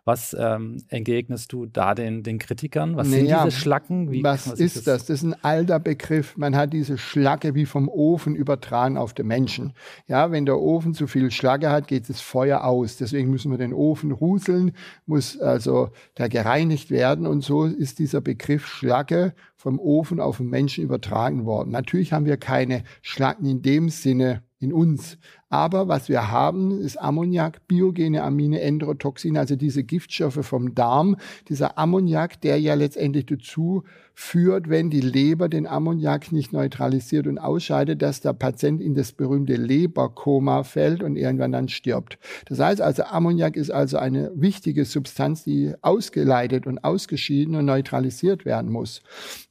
Was 0.07 0.35
ähm, 0.39 0.79
entgegnest 0.89 1.53
du 1.53 1.67
da 1.67 1.95
den, 1.95 2.23
den 2.23 2.39
Kritikern? 2.39 2.97
Was 2.97 3.11
sind 3.11 3.25
Naja, 3.25 3.45
diese 3.45 3.59
Schlacken? 3.59 4.11
Wie 4.13 4.25
Was 4.25 4.47
ist 4.47 4.87
das? 4.87 5.05
Das 5.05 5.11
ist 5.11 5.25
ein 5.25 5.35
alter 5.45 5.79
Begriff. 5.79 6.39
Man 6.39 6.57
hat 6.57 6.73
diese 6.73 6.97
Schlacke 6.97 7.55
wie 7.55 7.67
vom 7.67 7.91
Ofen 7.91 8.35
übertragen 8.35 8.97
auf 8.97 9.13
den 9.13 9.27
Menschen. 9.27 9.75
Ja, 10.07 10.31
wenn 10.31 10.47
der 10.47 10.59
Ofen 10.59 10.95
zu 10.95 11.07
viel 11.07 11.31
Schlacke 11.31 11.71
hat, 11.71 11.87
geht 11.87 12.09
das 12.09 12.23
Feuer 12.23 12.65
aus. 12.65 12.97
Deswegen 12.97 13.29
müssen 13.31 13.51
wir 13.51 13.59
den 13.59 13.75
Ofen 13.75 14.11
ruseln, 14.11 14.73
muss 15.05 15.39
also 15.39 15.91
der 16.17 16.31
gereinigt 16.31 16.91
werden. 16.91 17.27
Und 17.27 17.43
so 17.43 17.67
ist 17.67 17.99
dieser 17.99 18.23
Begriff 18.23 18.67
Schlacke 18.67 19.35
vom 19.65 19.81
Ofen 19.81 20.21
auf 20.21 20.37
den 20.37 20.51
Menschen 20.51 20.85
übertragen 20.85 21.47
worden. 21.47 21.71
Natürlich 21.71 22.13
haben 22.13 22.27
wir 22.27 22.37
keine 22.37 22.85
Schlacken 23.01 23.47
in 23.47 23.63
dem 23.63 23.89
Sinne 23.89 24.43
in 24.59 24.75
uns. 24.75 25.17
Aber 25.55 25.87
was 25.87 26.09
wir 26.09 26.33
haben, 26.33 26.81
ist 26.81 27.01
Ammoniak, 27.01 27.69
biogene 27.69 28.25
Amine, 28.25 28.61
Enterotoxine, 28.61 29.39
also 29.39 29.55
diese 29.55 29.85
Giftstoffe 29.85 30.45
vom 30.45 30.75
Darm. 30.75 31.17
Dieser 31.49 31.79
Ammoniak, 31.79 32.41
der 32.41 32.59
ja 32.59 32.75
letztendlich 32.75 33.27
dazu 33.27 33.85
führt, 34.15 34.69
wenn 34.69 34.91
die 34.91 35.01
Leber 35.01 35.49
den 35.49 35.67
Ammoniak 35.67 36.33
nicht 36.33 36.53
neutralisiert 36.53 37.29
und 37.29 37.39
ausscheidet, 37.39 38.03
dass 38.03 38.21
der 38.21 38.33
Patient 38.33 38.81
in 38.81 38.95
das 38.95 39.13
berühmte 39.13 39.55
Leberkoma 39.55 40.65
fällt 40.65 41.03
und 41.05 41.17
irgendwann 41.17 41.53
dann 41.53 41.69
stirbt. 41.69 42.19
Das 42.47 42.59
heißt 42.59 42.81
also, 42.81 43.05
Ammoniak 43.05 43.57
ist 43.57 43.71
also 43.71 43.99
eine 43.99 44.33
wichtige 44.35 44.85
Substanz, 44.85 45.45
die 45.45 45.73
ausgeleitet 45.83 46.67
und 46.67 46.83
ausgeschieden 46.83 47.55
und 47.55 47.65
neutralisiert 47.65 48.45
werden 48.45 48.73
muss. 48.73 49.03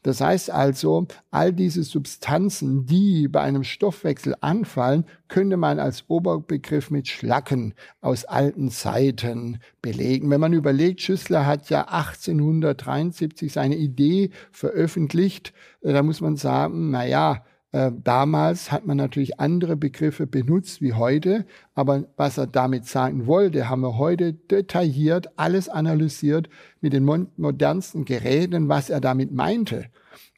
Das 0.01 0.19
heißt 0.19 0.49
also, 0.49 1.07
all 1.31 1.53
diese 1.53 1.83
Substanzen, 1.83 2.85
die 2.85 3.27
bei 3.29 3.41
einem 3.41 3.63
Stoffwechsel 3.63 4.35
anfallen, 4.41 5.05
könnte 5.33 5.57
man 5.57 5.79
als 5.79 6.03
Oberbegriff 6.09 6.91
mit 6.91 7.07
Schlacken 7.07 7.73
aus 8.01 8.23
alten 8.23 8.69
Zeiten 8.69 9.57
belegen. 9.81 10.29
Wenn 10.29 10.39
man 10.39 10.53
überlegt, 10.53 11.01
Schüssler 11.01 11.47
hat 11.47 11.71
ja 11.71 11.87
1873 11.87 13.51
seine 13.51 13.75
Idee 13.75 14.29
veröffentlicht, 14.51 15.51
äh, 15.81 15.91
da 15.91 16.03
muss 16.03 16.21
man 16.21 16.35
sagen, 16.35 16.91
na 16.91 17.07
ja, 17.07 17.43
äh, 17.71 17.91
damals 18.03 18.71
hat 18.71 18.85
man 18.85 18.97
natürlich 18.97 19.39
andere 19.39 19.75
Begriffe 19.75 20.27
benutzt 20.27 20.83
wie 20.83 20.93
heute, 20.93 21.47
aber 21.73 22.03
was 22.15 22.37
er 22.37 22.45
damit 22.45 22.85
sagen 22.85 23.25
wollte, 23.25 23.69
haben 23.69 23.81
wir 23.81 23.97
heute 23.97 24.33
detailliert 24.33 25.39
alles 25.39 25.67
analysiert 25.67 26.47
mit 26.79 26.93
den 26.93 27.05
modernsten 27.37 28.05
Geräten, 28.05 28.69
was 28.69 28.91
er 28.91 29.01
damit 29.01 29.31
meinte. 29.31 29.85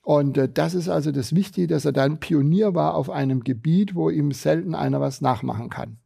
Und 0.06 0.38
äh, 0.38 0.48
das 0.48 0.76
ist 0.76 0.88
also 0.88 1.12
das 1.12 1.34
Wichtige, 1.34 1.66
dass 1.66 1.84
er 1.84 1.92
dann 1.92 2.20
Pionier 2.20 2.76
war 2.76 2.94
auf 2.94 3.10
einem 3.10 3.44
Gebiet, 3.44 3.96
wo 3.96 4.12
ihm 4.12 4.32
selten 4.32 4.76
einer 4.76 5.02
was 5.02 5.20
nachmachen 5.20 5.70
kann. 5.72 5.98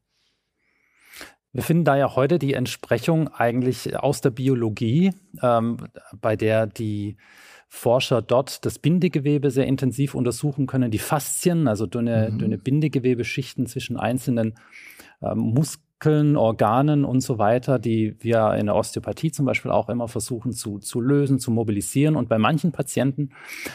Wir 1.51 1.63
finden 1.63 1.83
da 1.83 1.97
ja 1.97 2.15
heute 2.15 2.39
die 2.39 2.53
Entsprechung 2.53 3.27
eigentlich 3.27 3.97
aus 3.97 4.21
der 4.21 4.29
Biologie, 4.29 5.11
ähm, 5.41 5.89
bei 6.21 6.37
der 6.37 6.65
die 6.65 7.17
Forscher 7.67 8.21
dort 8.21 8.65
das 8.65 8.79
Bindegewebe 8.79 9.51
sehr 9.51 9.67
intensiv 9.67 10.15
untersuchen 10.15 10.65
können, 10.65 10.91
die 10.91 10.97
Faszien, 10.97 11.67
also 11.67 11.85
dünne, 11.85 12.29
mhm. 12.31 12.39
dünne 12.39 12.57
Bindegewebeschichten 12.57 13.67
zwischen 13.67 13.97
einzelnen 13.97 14.53
ähm, 15.21 15.39
Muskeln 15.39 15.88
Muskeln, 15.99 16.37
Organen 16.37 17.03
und 17.03 17.19
so 17.19 17.39
weiter, 17.39 17.77
die 17.77 18.15
wir 18.21 18.53
in 18.53 18.67
der 18.67 18.75
Osteopathie 18.75 19.33
zum 19.33 19.45
Beispiel 19.45 19.69
auch 19.69 19.89
immer 19.89 20.07
versuchen 20.07 20.53
zu, 20.53 20.79
zu 20.79 21.01
lösen, 21.01 21.39
zu 21.39 21.51
mobilisieren 21.51 22.15
und 22.15 22.29
bei 22.29 22.37
manchen 22.37 22.71
Patienten 22.71 23.31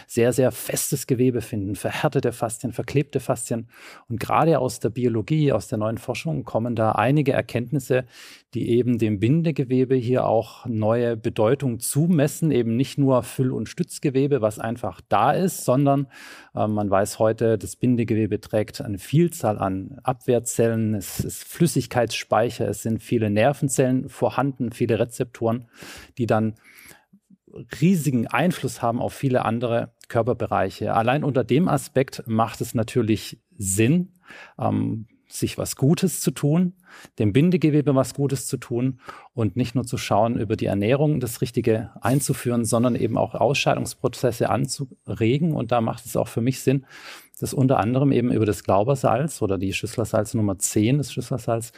sehr, 0.07 0.33
sehr 0.33 0.51
festes 0.51 1.07
Gewebe 1.07 1.43
finden, 1.43 1.75
verhärtete 1.75 2.33
Faszien, 2.33 2.73
verklebte 2.73 3.21
Faszien. 3.21 3.69
Und 4.09 4.21
gerade 4.21 4.59
aus 4.59 4.81
der 4.81 4.89
Biologie, 4.89 5.53
aus 5.53 5.69
der 5.69 5.77
neuen 5.77 5.99
Forschung 5.99 6.45
kommen 6.45 6.75
da 6.75 6.93
einige 6.93 7.35
Erkenntnisse, 7.35 8.07
die 8.55 8.69
eben 8.71 8.99
dem 8.99 9.19
Bindegewebe 9.19 9.97
hier 9.97 10.27
auch 10.27 10.65
neue 10.67 11.17
Bedeutung 11.17 11.81
zumessen, 11.81 12.53
eben 12.53 12.77
nicht 12.77 12.99
nur 12.99 13.23
Füll- 13.25 13.51
und 13.51 13.69
Stützgewebe, 13.69 14.41
was 14.41 14.59
einfach 14.59 15.01
da 15.09 15.33
ist, 15.33 15.65
sondern 15.65 16.07
äh, 16.55 16.67
man 16.69 16.89
weiß 16.89 17.19
heute, 17.19 17.59
das 17.59 17.77
Bindegewebe 17.77 18.41
trägt 18.41 18.81
eine 18.81 18.99
Vielzahl 18.99 19.59
an 19.59 19.99
Abwehrzellen, 20.05 20.95
es 20.95 21.21
ist 21.21 21.45
Flüssigkeitsspeicher, 21.45 22.69
es 22.69 22.83
sind 22.83 23.03
viele 23.03 23.29
Nervenzellen 23.29 24.09
vorhanden, 24.09 24.71
viele 24.71 24.99
Rezeptoren, 25.01 25.67
die 26.17 26.27
dann 26.27 26.55
riesigen 27.81 28.27
Einfluss 28.27 28.83
haben 28.83 29.01
auf 29.01 29.15
viele 29.15 29.45
andere 29.45 29.95
Körperbereiche. 30.09 30.95
Allein 30.95 31.25
unter 31.25 31.45
dem 31.45 31.69
Aspekt 31.69 32.25
macht 32.27 32.61
es 32.61 32.75
natürlich 32.75 33.41
Sinn, 33.57 34.13
ähm, 34.59 35.07
sich 35.35 35.59
was 35.59 35.77
Gutes 35.77 36.21
zu 36.21 36.31
tun, 36.31 36.75
dem 37.19 37.33
Bindegewebe 37.33 37.95
was 37.95 38.15
Gutes 38.15 38.47
zu 38.47 38.57
tun 38.57 39.01
und 39.35 39.57
nicht 39.57 39.75
nur 39.75 39.85
zu 39.85 39.97
schauen, 39.97 40.39
über 40.39 40.57
die 40.57 40.67
Ernährung 40.67 41.21
das 41.21 41.41
Richtige 41.41 41.91
einzuführen, 42.01 42.65
sondern 42.65 42.95
eben 42.95 43.19
auch 43.19 43.35
Ausscheidungsprozesse 43.35 44.49
anzuregen. 44.49 45.55
Und 45.55 45.73
da 45.73 45.81
macht 45.81 46.07
es 46.07 46.17
auch 46.17 46.29
für 46.29 46.41
mich 46.41 46.61
Sinn, 46.61 46.87
das 47.41 47.53
unter 47.53 47.79
anderem 47.79 48.13
eben 48.13 48.33
über 48.33 48.47
das 48.47 48.63
Glaubersalz 48.63 49.43
oder 49.43 49.59
die 49.59 49.73
Schüsslersalz 49.73 50.35
Nummer 50.35 50.59
10, 50.59 50.99
das 50.99 51.13
Schüsslersalz, 51.13 51.73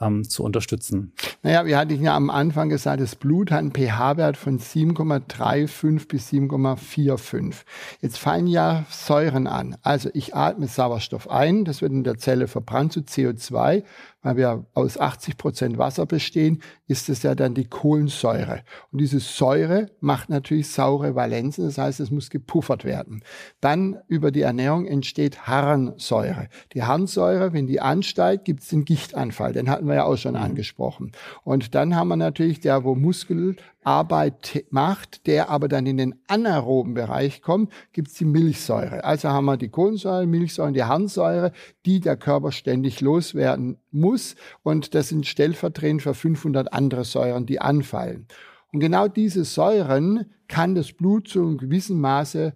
ähm, 0.00 0.28
zu 0.28 0.44
unterstützen. 0.44 1.12
Naja, 1.42 1.66
wir 1.66 1.78
hatten 1.78 2.02
ja 2.02 2.16
am 2.16 2.30
Anfang 2.30 2.68
gesagt, 2.68 3.00
das 3.00 3.16
Blut 3.16 3.50
hat 3.50 3.60
einen 3.60 3.72
pH-Wert 3.72 4.36
von 4.36 4.58
7,35 4.58 6.08
bis 6.08 6.30
7,45. 6.30 7.54
Jetzt 8.00 8.18
fallen 8.18 8.46
ja 8.46 8.84
Säuren 8.90 9.46
an. 9.46 9.76
Also 9.82 10.10
ich 10.14 10.34
atme 10.34 10.68
Sauerstoff 10.68 11.30
ein, 11.30 11.64
das 11.64 11.82
wird 11.82 11.92
in 11.92 12.04
der 12.04 12.18
Zelle 12.18 12.48
verbrannt 12.48 12.92
zu 12.92 13.00
CO2 13.00 13.82
weil 14.22 14.36
wir 14.36 14.66
aus 14.74 14.98
80 14.98 15.36
Prozent 15.36 15.78
Wasser 15.78 16.04
bestehen, 16.04 16.60
ist 16.86 17.08
es 17.08 17.22
ja 17.22 17.34
dann 17.34 17.54
die 17.54 17.66
Kohlensäure. 17.66 18.62
Und 18.90 19.00
diese 19.00 19.20
Säure 19.20 19.90
macht 20.00 20.28
natürlich 20.28 20.68
saure 20.68 21.14
Valenzen, 21.14 21.64
das 21.64 21.78
heißt, 21.78 22.00
es 22.00 22.10
muss 22.10 22.28
gepuffert 22.28 22.84
werden. 22.84 23.22
Dann 23.60 23.96
über 24.08 24.30
die 24.30 24.42
Ernährung 24.42 24.86
entsteht 24.86 25.46
Harnsäure. 25.46 26.48
Die 26.74 26.82
Harnsäure, 26.82 27.52
wenn 27.52 27.66
die 27.66 27.80
ansteigt, 27.80 28.44
gibt 28.44 28.62
es 28.62 28.68
den 28.68 28.84
Gichtanfall. 28.84 29.52
Den 29.52 29.70
hatten 29.70 29.87
wir 29.88 29.96
ja 29.96 30.04
auch 30.04 30.16
schon 30.16 30.34
mhm. 30.34 30.42
angesprochen. 30.42 31.12
Und 31.44 31.74
dann 31.74 31.96
haben 31.96 32.08
wir 32.08 32.16
natürlich 32.16 32.60
der, 32.60 32.84
wo 32.84 32.94
Muskel 32.94 33.56
Arbeit 33.82 34.64
macht, 34.70 35.26
der 35.26 35.48
aber 35.48 35.68
dann 35.68 35.86
in 35.86 35.96
den 35.96 36.14
anaeroben 36.26 36.94
Bereich 36.94 37.40
kommt, 37.40 37.72
gibt 37.92 38.08
es 38.08 38.14
die 38.14 38.24
Milchsäure. 38.26 39.04
Also 39.04 39.30
haben 39.30 39.46
wir 39.46 39.56
die 39.56 39.70
Kohlensäure, 39.70 40.26
Milchsäure 40.26 40.68
und 40.68 40.74
die 40.74 40.84
Harnsäure, 40.84 41.52
die 41.86 42.00
der 42.00 42.16
Körper 42.16 42.52
ständig 42.52 43.00
loswerden 43.00 43.78
muss. 43.90 44.36
Und 44.62 44.94
das 44.94 45.08
sind 45.08 45.26
stellvertretend 45.26 46.02
für 46.02 46.14
500 46.14 46.72
andere 46.72 47.04
Säuren, 47.04 47.46
die 47.46 47.60
anfallen. 47.60 48.26
Und 48.72 48.80
genau 48.80 49.08
diese 49.08 49.44
Säuren 49.44 50.26
kann 50.48 50.74
das 50.74 50.92
Blut 50.92 51.28
zu 51.28 51.40
einem 51.40 51.58
gewissen 51.58 52.00
Maße 52.00 52.54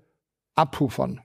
abpuffern. 0.55 1.21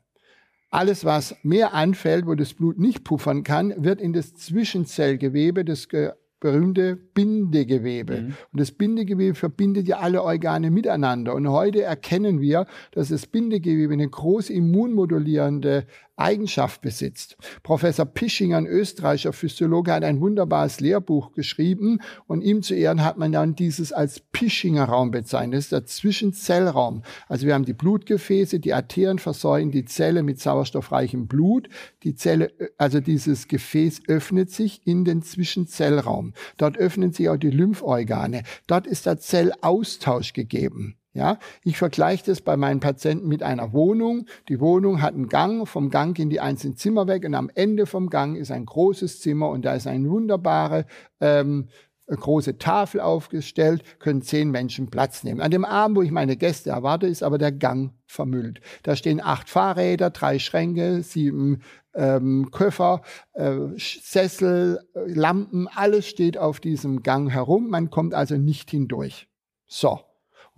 Alles, 0.69 1.05
was 1.05 1.35
mehr 1.43 1.73
anfällt, 1.73 2.25
wo 2.25 2.35
das 2.35 2.53
Blut 2.53 2.77
nicht 2.77 3.03
puffern 3.03 3.43
kann, 3.43 3.73
wird 3.77 4.01
in 4.01 4.13
das 4.13 4.33
Zwischenzellgewebe 4.35 5.63
des 5.63 5.87
berühmte 6.39 6.95
Bindegewebe. 6.95 8.21
Mhm. 8.21 8.35
Und 8.51 8.59
das 8.59 8.71
Bindegewebe 8.71 9.35
verbindet 9.35 9.87
ja 9.87 9.97
alle 9.99 10.23
Organe 10.23 10.69
miteinander. 10.69 11.33
Und 11.33 11.47
heute 11.49 11.81
erkennen 11.81 12.41
wir, 12.41 12.67
dass 12.91 13.09
das 13.09 13.25
Bindegewebe 13.27 13.93
eine 13.93 14.07
groß 14.07 14.49
immunmodulierende 14.49 15.87
Eigenschaft 16.17 16.81
besitzt. 16.81 17.37
Professor 17.63 18.05
Pischinger, 18.05 18.57
ein 18.57 18.65
österreichischer 18.65 19.33
Physiologe, 19.33 19.93
hat 19.93 20.03
ein 20.03 20.19
wunderbares 20.19 20.79
Lehrbuch 20.79 21.31
geschrieben 21.31 21.99
und 22.25 22.41
ihm 22.41 22.63
zu 22.63 22.73
Ehren 22.73 23.03
hat 23.03 23.17
man 23.17 23.31
dann 23.31 23.55
dieses 23.55 23.93
als 23.93 24.19
Pischinger 24.19 24.85
Raum 24.85 25.11
bezeichnet. 25.11 25.53
Das 25.53 25.65
ist 25.65 25.71
der 25.71 25.85
Zwischenzellraum. 25.85 27.03
Also 27.27 27.45
wir 27.45 27.53
haben 27.53 27.65
die 27.65 27.73
Blutgefäße, 27.73 28.59
die 28.59 28.73
Arterien 28.73 29.19
versorgen 29.19 29.71
die 29.71 29.85
Zelle 29.85 30.23
mit 30.23 30.39
sauerstoffreichem 30.39 31.27
Blut. 31.27 31.69
Die 32.03 32.15
Zelle, 32.15 32.51
also 32.77 32.99
dieses 32.99 33.47
Gefäß 33.47 34.01
öffnet 34.07 34.51
sich 34.51 34.85
in 34.85 35.05
den 35.05 35.21
Zwischenzellraum. 35.21 36.33
Dort 36.57 36.77
öffnen 36.77 37.13
sich 37.13 37.29
auch 37.29 37.37
die 37.37 37.51
Lymphorgane. 37.51 38.43
Dort 38.65 38.87
ist 38.87 39.05
der 39.05 39.19
Zellaustausch 39.19 40.33
gegeben. 40.33 40.97
Ja, 41.17 41.39
ich 41.63 41.79
vergleiche 41.79 42.25
das 42.27 42.41
bei 42.41 42.57
meinen 42.57 42.79
Patienten 42.79 43.27
mit 43.27 43.41
einer 43.41 43.73
Wohnung. 43.73 44.27
Die 44.49 44.59
Wohnung 44.59 45.01
hat 45.01 45.15
einen 45.15 45.29
Gang, 45.29 45.67
vom 45.67 45.89
Gang 45.89 46.15
gehen 46.15 46.29
die 46.29 46.39
einzelnen 46.39 46.75
Zimmer 46.75 47.07
weg 47.07 47.25
und 47.25 47.33
am 47.33 47.49
Ende 47.55 47.87
vom 47.87 48.11
Gang 48.11 48.37
ist 48.37 48.51
ein 48.51 48.67
großes 48.67 49.19
Zimmer 49.19 49.49
und 49.49 49.65
da 49.65 49.73
ist 49.73 49.87
eine 49.87 50.07
wunderbare 50.07 50.85
ähm, 51.19 51.69
große 52.05 52.59
Tafel 52.59 53.01
aufgestellt, 53.01 53.81
können 53.97 54.21
zehn 54.21 54.51
Menschen 54.51 54.91
Platz 54.91 55.23
nehmen. 55.23 55.41
An 55.41 55.49
dem 55.49 55.65
Abend, 55.65 55.97
wo 55.97 56.03
ich 56.03 56.11
meine 56.11 56.37
Gäste 56.37 56.69
erwarte, 56.69 57.07
ist 57.07 57.23
aber 57.23 57.39
der 57.39 57.51
Gang 57.51 57.93
vermüllt. 58.05 58.61
Da 58.83 58.95
stehen 58.95 59.19
acht 59.19 59.49
Fahrräder, 59.49 60.11
drei 60.11 60.37
Schränke, 60.37 61.01
sieben 61.01 61.63
ähm, 61.95 62.51
Köffer, 62.51 63.01
äh, 63.33 63.57
Sessel, 63.75 64.81
äh, 64.93 64.99
Lampen, 65.07 65.67
alles 65.67 66.05
steht 66.05 66.37
auf 66.37 66.59
diesem 66.59 67.01
Gang 67.01 67.31
herum. 67.31 67.71
Man 67.71 67.89
kommt 67.89 68.13
also 68.13 68.37
nicht 68.37 68.69
hindurch. 68.69 69.27
So. 69.65 70.01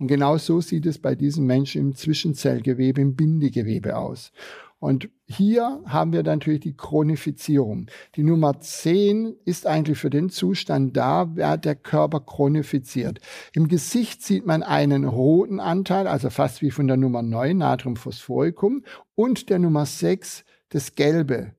Und 0.00 0.06
genau 0.06 0.38
so 0.38 0.62
sieht 0.62 0.86
es 0.86 0.98
bei 0.98 1.14
diesen 1.14 1.44
Menschen 1.44 1.82
im 1.82 1.94
Zwischenzellgewebe, 1.94 3.02
im 3.02 3.16
Bindegewebe 3.16 3.98
aus. 3.98 4.32
Und 4.78 5.10
hier 5.26 5.82
haben 5.84 6.14
wir 6.14 6.22
natürlich 6.22 6.60
die 6.60 6.74
Chronifizierung. 6.74 7.86
Die 8.16 8.22
Nummer 8.22 8.58
10 8.60 9.36
ist 9.44 9.66
eigentlich 9.66 9.98
für 9.98 10.08
den 10.08 10.30
Zustand 10.30 10.96
da, 10.96 11.36
wer 11.36 11.58
der 11.58 11.74
Körper 11.74 12.20
chronifiziert. 12.20 13.20
Im 13.52 13.68
Gesicht 13.68 14.22
sieht 14.22 14.46
man 14.46 14.62
einen 14.62 15.04
roten 15.04 15.60
Anteil, 15.60 16.06
also 16.06 16.30
fast 16.30 16.62
wie 16.62 16.70
von 16.70 16.88
der 16.88 16.96
Nummer 16.96 17.20
9, 17.20 17.58
Natriumphosphoricum, 17.58 18.84
und 19.14 19.50
der 19.50 19.58
Nummer 19.58 19.84
6, 19.84 20.46
das 20.70 20.94
gelbe, 20.94 21.52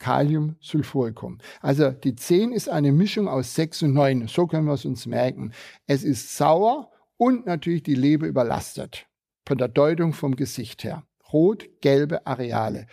Kaliumsulfuricum. 0.00 1.38
Also 1.62 1.92
die 1.92 2.14
10 2.14 2.52
ist 2.52 2.68
eine 2.68 2.92
Mischung 2.92 3.26
aus 3.26 3.54
6 3.54 3.84
und 3.84 3.94
9. 3.94 4.28
So 4.28 4.46
können 4.46 4.66
wir 4.66 4.74
es 4.74 4.84
uns 4.84 5.06
merken. 5.06 5.52
Es 5.86 6.04
ist 6.04 6.36
sauer 6.36 6.90
und 7.20 7.44
natürlich 7.44 7.82
die 7.82 7.94
Leber 7.94 8.26
überlastet. 8.26 9.06
Von 9.46 9.58
der 9.58 9.68
Deutung 9.68 10.14
vom 10.14 10.36
Gesicht 10.36 10.84
her. 10.84 11.04
Rot-gelbe 11.30 12.26
Areale. 12.26 12.86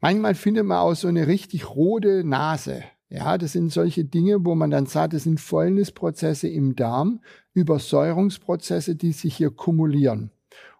Manchmal 0.00 0.34
findet 0.34 0.64
man 0.64 0.78
auch 0.78 0.94
so 0.94 1.08
eine 1.08 1.26
richtig 1.26 1.68
rote 1.68 2.24
Nase. 2.24 2.84
Ja, 3.10 3.36
das 3.36 3.52
sind 3.52 3.70
solche 3.70 4.04
Dinge, 4.04 4.46
wo 4.46 4.54
man 4.54 4.70
dann 4.70 4.86
sagt, 4.86 5.12
das 5.12 5.24
sind 5.24 5.40
Fäulnisprozesse 5.40 6.48
im 6.48 6.74
Darm, 6.74 7.20
Übersäuerungsprozesse, 7.52 8.96
die 8.96 9.12
sich 9.12 9.36
hier 9.36 9.50
kumulieren. 9.50 10.30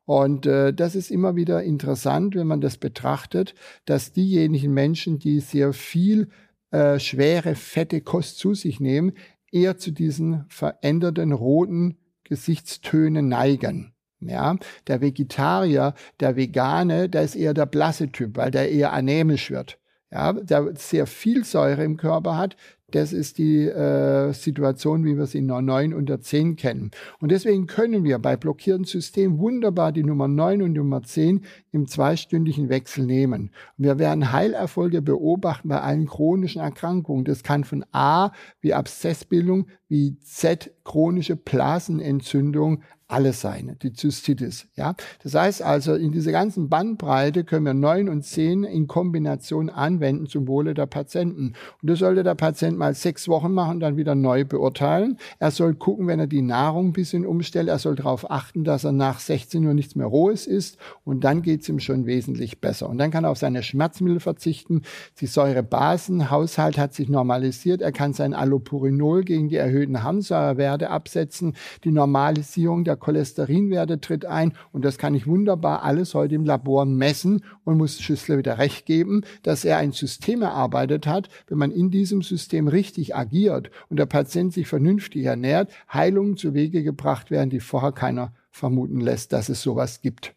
Und 0.06 0.46
äh, 0.46 0.72
das 0.72 0.94
ist 0.94 1.10
immer 1.10 1.36
wieder 1.36 1.62
interessant, 1.62 2.34
wenn 2.34 2.46
man 2.46 2.62
das 2.62 2.78
betrachtet, 2.78 3.54
dass 3.84 4.12
diejenigen 4.12 4.72
Menschen, 4.72 5.18
die 5.18 5.40
sehr 5.40 5.74
viel 5.74 6.30
äh, 6.70 6.98
schwere, 6.98 7.56
fette 7.56 8.00
Kost 8.00 8.38
zu 8.38 8.54
sich 8.54 8.80
nehmen, 8.80 9.12
eher 9.52 9.76
zu 9.76 9.90
diesen 9.90 10.46
veränderten 10.48 11.32
roten 11.32 11.98
Gesichtstönen 12.30 13.28
neigen. 13.28 13.92
Ja, 14.20 14.56
der 14.86 15.00
Vegetarier, 15.00 15.94
der 16.20 16.36
Vegane, 16.36 17.08
der 17.08 17.22
ist 17.22 17.36
eher 17.36 17.54
der 17.54 17.66
blasse 17.66 18.12
Typ, 18.12 18.36
weil 18.36 18.50
der 18.50 18.70
eher 18.70 18.92
anämisch 18.92 19.50
wird. 19.50 19.78
Ja, 20.12 20.32
der 20.32 20.74
sehr 20.74 21.06
viel 21.06 21.44
Säure 21.44 21.84
im 21.84 21.96
Körper 21.96 22.36
hat, 22.36 22.56
das 22.90 23.12
ist 23.12 23.38
die 23.38 23.66
äh, 23.66 24.32
Situation, 24.32 25.04
wie 25.04 25.16
wir 25.16 25.26
sie 25.26 25.38
in 25.38 25.48
der 25.48 25.62
9 25.62 25.94
und 25.94 26.08
der 26.08 26.20
10 26.20 26.56
kennen. 26.56 26.90
Und 27.20 27.30
deswegen 27.30 27.66
können 27.66 28.04
wir 28.04 28.18
bei 28.18 28.36
blockierten 28.36 28.84
Systemen 28.84 29.38
wunderbar 29.38 29.92
die 29.92 30.02
Nummer 30.02 30.28
9 30.28 30.62
und 30.62 30.72
Nummer 30.72 31.02
10 31.02 31.44
im 31.72 31.86
zweistündigen 31.86 32.68
Wechsel 32.68 33.06
nehmen. 33.06 33.50
Und 33.78 33.84
wir 33.84 33.98
werden 33.98 34.32
Heilerfolge 34.32 35.02
beobachten 35.02 35.68
bei 35.68 35.80
allen 35.80 36.06
chronischen 36.06 36.60
Erkrankungen. 36.60 37.24
Das 37.24 37.42
kann 37.42 37.64
von 37.64 37.84
A 37.92 38.32
wie 38.60 38.74
Abszessbildung, 38.74 39.66
wie 39.90 40.18
Z 40.20 40.70
chronische 40.84 41.36
Blasenentzündung, 41.36 42.82
alles 43.10 43.40
sein, 43.40 43.76
die 43.82 43.92
Zystitis. 43.92 44.68
Ja? 44.76 44.94
Das 45.22 45.34
heißt 45.34 45.62
also, 45.62 45.94
in 45.94 46.12
dieser 46.12 46.32
ganzen 46.32 46.68
Bandbreite 46.68 47.44
können 47.44 47.66
wir 47.66 47.74
neun 47.74 48.08
und 48.08 48.22
zehn 48.22 48.64
in 48.64 48.86
Kombination 48.86 49.68
anwenden 49.68 50.26
zum 50.26 50.46
Wohle 50.46 50.74
der 50.74 50.86
Patienten. 50.86 51.54
Und 51.82 51.90
das 51.90 51.98
sollte 51.98 52.22
der 52.22 52.36
Patient 52.36 52.78
mal 52.78 52.94
sechs 52.94 53.28
Wochen 53.28 53.52
machen 53.52 53.80
dann 53.80 53.96
wieder 53.96 54.14
neu 54.14 54.44
beurteilen. 54.44 55.18
Er 55.38 55.50
soll 55.50 55.74
gucken, 55.74 56.06
wenn 56.06 56.20
er 56.20 56.26
die 56.26 56.42
Nahrung 56.42 56.88
ein 56.88 56.92
bisschen 56.92 57.26
umstellt, 57.26 57.68
er 57.68 57.78
soll 57.78 57.96
darauf 57.96 58.30
achten, 58.30 58.64
dass 58.64 58.84
er 58.84 58.92
nach 58.92 59.18
16 59.18 59.66
Uhr 59.66 59.74
nichts 59.74 59.96
mehr 59.96 60.06
Rohes 60.06 60.46
isst 60.46 60.78
und 61.04 61.24
dann 61.24 61.42
geht 61.42 61.62
es 61.62 61.68
ihm 61.68 61.80
schon 61.80 62.06
wesentlich 62.06 62.60
besser. 62.60 62.88
Und 62.88 62.98
dann 62.98 63.10
kann 63.10 63.24
er 63.24 63.30
auf 63.30 63.38
seine 63.38 63.62
Schmerzmittel 63.62 64.20
verzichten. 64.20 64.82
Die 65.20 65.26
Säurebasenhaushalt 65.26 66.78
hat 66.78 66.94
sich 66.94 67.08
normalisiert. 67.08 67.82
Er 67.82 67.92
kann 67.92 68.12
sein 68.12 68.34
Allopurinol 68.34 69.24
gegen 69.24 69.48
die 69.48 69.56
erhöhten 69.80 70.02
Harnsäurewerte 70.02 70.90
absetzen. 70.90 71.54
Die 71.84 71.90
Normalisierung 71.90 72.84
der 72.84 72.96
Cholesterinwerte 72.96 74.00
tritt 74.00 74.26
ein 74.26 74.52
und 74.72 74.84
das 74.84 74.98
kann 74.98 75.14
ich 75.14 75.26
wunderbar 75.26 75.82
alles 75.82 76.14
heute 76.14 76.34
im 76.34 76.44
Labor 76.44 76.84
messen 76.84 77.44
und 77.64 77.78
muss 77.78 78.00
Schüssler 78.00 78.38
wieder 78.38 78.58
recht 78.58 78.86
geben, 78.86 79.22
dass 79.42 79.64
er 79.64 79.78
ein 79.78 79.92
System 79.92 80.42
erarbeitet 80.42 81.06
hat, 81.06 81.28
wenn 81.48 81.58
man 81.58 81.70
in 81.70 81.90
diesem 81.90 82.22
System 82.22 82.68
richtig 82.68 83.16
agiert 83.16 83.70
und 83.88 83.98
der 83.98 84.06
Patient 84.06 84.52
sich 84.52 84.66
vernünftig 84.66 85.24
ernährt, 85.24 85.70
Heilungen 85.92 86.36
zu 86.36 86.54
Wege 86.54 86.82
gebracht 86.82 87.30
werden, 87.30 87.50
die 87.50 87.60
vorher 87.60 87.92
keiner 87.92 88.32
vermuten 88.50 89.00
lässt, 89.00 89.32
dass 89.32 89.48
es 89.48 89.62
sowas 89.62 90.02
gibt. 90.02 90.34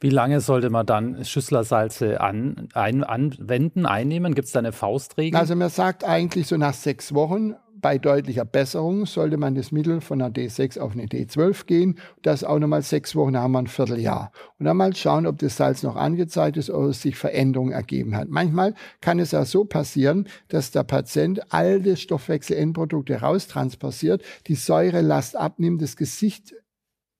Wie 0.00 0.10
lange 0.10 0.40
sollte 0.40 0.70
man 0.70 0.86
dann 0.86 1.24
Schüsslersalze 1.24 2.20
an, 2.20 2.68
ein, 2.74 3.02
anwenden, 3.02 3.86
einnehmen? 3.86 4.34
Gibt 4.34 4.46
es 4.46 4.52
da 4.52 4.60
eine 4.60 4.72
Faustregel? 4.72 5.38
Also 5.38 5.56
man 5.56 5.68
sagt 5.68 6.04
eigentlich 6.04 6.46
so 6.46 6.56
nach 6.56 6.74
sechs 6.74 7.12
Wochen 7.14 7.54
bei 7.84 7.98
deutlicher 7.98 8.46
Besserung 8.46 9.04
sollte 9.04 9.36
man 9.36 9.54
das 9.54 9.70
Mittel 9.70 10.00
von 10.00 10.22
einer 10.22 10.34
D6 10.34 10.80
auf 10.80 10.92
eine 10.92 11.04
D12 11.04 11.66
gehen. 11.66 11.98
Das 12.22 12.42
auch 12.42 12.58
nochmal 12.58 12.80
sechs 12.80 13.14
Wochen, 13.14 13.36
haben 13.36 13.52
wir 13.52 13.58
ein 13.58 13.66
Vierteljahr. 13.66 14.32
Und 14.58 14.64
dann 14.64 14.78
mal 14.78 14.96
schauen, 14.96 15.26
ob 15.26 15.36
das 15.36 15.58
Salz 15.58 15.82
noch 15.82 15.94
angezeigt 15.94 16.56
ist 16.56 16.70
oder 16.70 16.94
sich 16.94 17.14
Veränderungen 17.14 17.72
ergeben 17.72 18.16
hat. 18.16 18.30
Manchmal 18.30 18.72
kann 19.02 19.18
es 19.18 19.32
ja 19.32 19.44
so 19.44 19.66
passieren, 19.66 20.28
dass 20.48 20.70
der 20.70 20.84
Patient 20.84 21.52
alte 21.52 21.98
Stoffwechselendprodukte 21.98 23.20
raustransportiert, 23.20 24.22
die 24.46 24.54
Säurelast 24.54 25.36
abnimmt, 25.36 25.82
das 25.82 25.96
Gesicht 25.96 26.54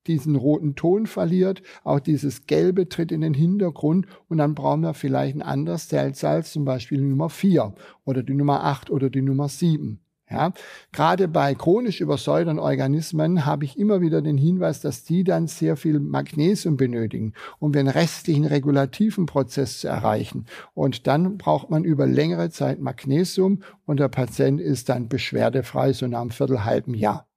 diesen 0.06 0.34
roten 0.34 0.76
Ton 0.76 1.06
verliert, 1.06 1.60
auch 1.82 2.00
dieses 2.00 2.46
Gelbe 2.46 2.88
tritt 2.88 3.12
in 3.12 3.20
den 3.20 3.34
Hintergrund 3.34 4.06
und 4.30 4.38
dann 4.38 4.54
brauchen 4.54 4.80
wir 4.80 4.94
vielleicht 4.94 5.36
ein 5.36 5.42
anderes 5.42 5.90
Salz, 5.90 6.52
zum 6.52 6.64
Beispiel 6.64 6.96
die 6.96 7.04
Nummer 7.04 7.28
4 7.28 7.74
oder 8.06 8.22
die 8.22 8.34
Nummer 8.34 8.64
8 8.64 8.90
oder 8.90 9.10
die 9.10 9.20
Nummer 9.20 9.50
7. 9.50 10.00
Ja, 10.30 10.52
gerade 10.90 11.28
bei 11.28 11.54
chronisch 11.54 12.00
übersäuerten 12.00 12.58
Organismen 12.58 13.44
habe 13.44 13.66
ich 13.66 13.78
immer 13.78 14.00
wieder 14.00 14.22
den 14.22 14.38
Hinweis, 14.38 14.80
dass 14.80 15.04
die 15.04 15.22
dann 15.22 15.48
sehr 15.48 15.76
viel 15.76 16.00
Magnesium 16.00 16.78
benötigen, 16.78 17.34
um 17.58 17.72
den 17.72 17.88
restlichen 17.88 18.46
regulativen 18.46 19.26
Prozess 19.26 19.80
zu 19.80 19.88
erreichen. 19.88 20.46
Und 20.72 21.06
dann 21.06 21.36
braucht 21.36 21.68
man 21.68 21.84
über 21.84 22.06
längere 22.06 22.48
Zeit 22.48 22.80
Magnesium 22.80 23.62
und 23.84 24.00
der 24.00 24.08
Patient 24.08 24.62
ist 24.62 24.88
dann 24.88 25.08
beschwerdefrei, 25.08 25.92
so 25.92 26.06
nach 26.06 26.22
einem 26.22 26.30
Viertel, 26.30 26.64
halben 26.64 26.94
Jahr. 26.94 27.28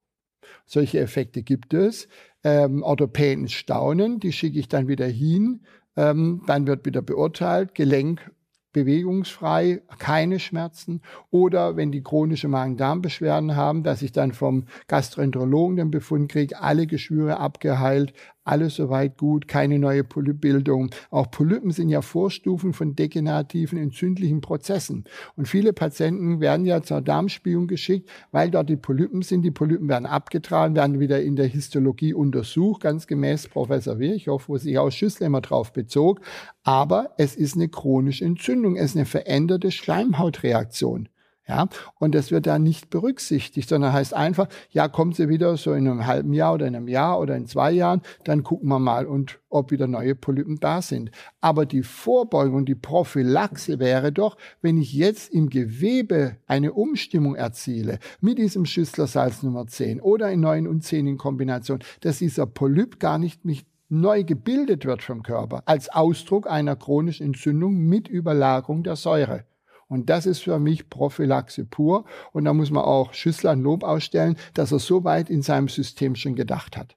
Solche 0.65 0.99
Effekte 0.99 1.43
gibt 1.43 1.73
es. 1.73 2.07
Ähm, 2.43 2.83
Orthopäden 2.83 3.49
staunen, 3.49 4.21
die 4.21 4.31
schicke 4.31 4.59
ich 4.59 4.69
dann 4.69 4.87
wieder 4.87 5.07
hin. 5.07 5.61
Ähm, 5.97 6.43
dann 6.47 6.67
wird 6.67 6.85
wieder 6.85 7.01
beurteilt, 7.01 7.75
Gelenk 7.75 8.31
bewegungsfrei, 8.77 9.81
keine 9.97 10.39
Schmerzen. 10.39 11.01
Oder 11.31 11.75
wenn 11.77 11.91
die 11.91 12.03
chronische 12.03 12.47
Magen-Darm-Beschwerden 12.47 13.55
haben, 13.55 13.81
dass 13.81 14.03
ich 14.03 14.11
dann 14.11 14.33
vom 14.33 14.65
Gastroenterologen 14.87 15.77
den 15.77 15.89
Befund 15.89 16.31
kriege, 16.31 16.61
alle 16.61 16.85
Geschwüre 16.85 17.39
abgeheilt, 17.39 18.13
alles 18.47 18.75
soweit 18.75 19.17
gut, 19.17 19.47
keine 19.47 19.79
neue 19.79 20.03
Polypbildung. 20.03 20.89
Auch 21.09 21.29
Polypen 21.29 21.71
sind 21.71 21.89
ja 21.89 22.01
Vorstufen 22.01 22.73
von 22.73 22.95
degenerativen, 22.95 23.77
entzündlichen 23.77 24.41
Prozessen. 24.41 25.03
Und 25.35 25.47
viele 25.47 25.73
Patienten 25.73 26.39
werden 26.39 26.65
ja 26.65 26.81
zur 26.81 27.01
Darmspiegelung 27.01 27.67
geschickt, 27.67 28.09
weil 28.31 28.49
dort 28.49 28.69
die 28.69 28.77
Polypen 28.77 29.21
sind. 29.21 29.41
Die 29.43 29.51
Polypen 29.51 29.89
werden 29.89 30.05
abgetragen, 30.05 30.75
werden 30.75 30.99
wieder 30.99 31.21
in 31.21 31.35
der 31.35 31.47
Histologie 31.47 32.13
untersucht, 32.13 32.81
ganz 32.81 33.07
gemäß 33.07 33.47
Professor 33.49 33.99
Virchow, 33.99 34.47
wo 34.47 34.57
sich 34.57 34.77
auch 34.77 34.91
Schüssel 34.91 35.27
immer 35.27 35.41
drauf 35.41 35.73
bezog. 35.73 36.21
Aber 36.63 37.11
es 37.17 37.35
ist 37.35 37.55
eine 37.55 37.69
chronische 37.69 38.25
Entzündung, 38.25 38.75
es 38.75 38.91
ist 38.91 38.95
eine 38.95 39.05
veränderte 39.05 39.71
Schleimhautreaktion. 39.71 41.09
Ja, 41.47 41.69
und 41.97 42.13
das 42.13 42.29
wird 42.31 42.45
da 42.45 42.59
nicht 42.59 42.89
berücksichtigt, 42.89 43.69
sondern 43.69 43.93
heißt 43.93 44.13
einfach, 44.13 44.49
ja, 44.69 44.89
kommt 44.89 45.15
sie 45.15 45.29
wieder 45.29 45.55
so 45.55 45.71
in 45.71 45.87
einem 45.87 46.05
halben 46.05 46.33
Jahr 46.33 46.53
oder 46.53 46.67
in 46.67 46.75
einem 46.75 46.89
Jahr 46.89 47.21
oder 47.21 47.37
in 47.37 47.47
zwei 47.47 47.71
Jahren, 47.71 48.01
dann 48.25 48.43
gucken 48.43 48.67
wir 48.67 48.79
mal 48.79 49.05
und 49.05 49.39
ob 49.47 49.71
wieder 49.71 49.87
neue 49.87 50.13
Polypen 50.13 50.59
da 50.59 50.81
sind. 50.81 51.09
Aber 51.39 51.65
die 51.65 51.83
Vorbeugung, 51.83 52.65
die 52.65 52.75
Prophylaxe 52.75 53.79
wäre 53.79 54.11
doch, 54.11 54.35
wenn 54.61 54.77
ich 54.77 54.91
jetzt 54.91 55.33
im 55.33 55.49
Gewebe 55.49 56.35
eine 56.47 56.73
Umstimmung 56.73 57.35
erziele 57.35 57.99
mit 58.19 58.39
diesem 58.39 58.65
Schüsslersalz 58.65 59.41
Nummer 59.41 59.67
10 59.67 60.01
oder 60.01 60.29
in 60.29 60.41
9 60.41 60.67
und 60.67 60.83
10 60.83 61.07
in 61.07 61.17
Kombination, 61.17 61.79
dass 62.01 62.19
dieser 62.19 62.45
Polyp 62.45 62.99
gar 62.99 63.19
nicht 63.19 63.45
mich 63.45 63.65
neu 63.87 64.25
gebildet 64.25 64.85
wird 64.85 65.01
vom 65.01 65.23
Körper 65.23 65.63
als 65.65 65.87
Ausdruck 65.87 66.49
einer 66.49 66.75
chronischen 66.75 67.27
Entzündung 67.27 67.77
mit 67.77 68.09
Überlagerung 68.09 68.83
der 68.83 68.97
Säure. 68.97 69.45
Und 69.87 70.09
das 70.09 70.25
ist 70.25 70.43
für 70.43 70.59
mich 70.59 70.89
Prophylaxe 70.89 71.65
pur. 71.65 72.05
Und 72.33 72.45
da 72.45 72.53
muss 72.53 72.71
man 72.71 72.83
auch 72.83 73.13
Schüssler 73.13 73.51
ein 73.51 73.61
Lob 73.61 73.83
ausstellen, 73.83 74.37
dass 74.53 74.71
er 74.71 74.79
so 74.79 75.03
weit 75.03 75.29
in 75.29 75.41
seinem 75.41 75.69
System 75.69 76.15
schon 76.15 76.35
gedacht 76.35 76.77
hat. 76.77 76.95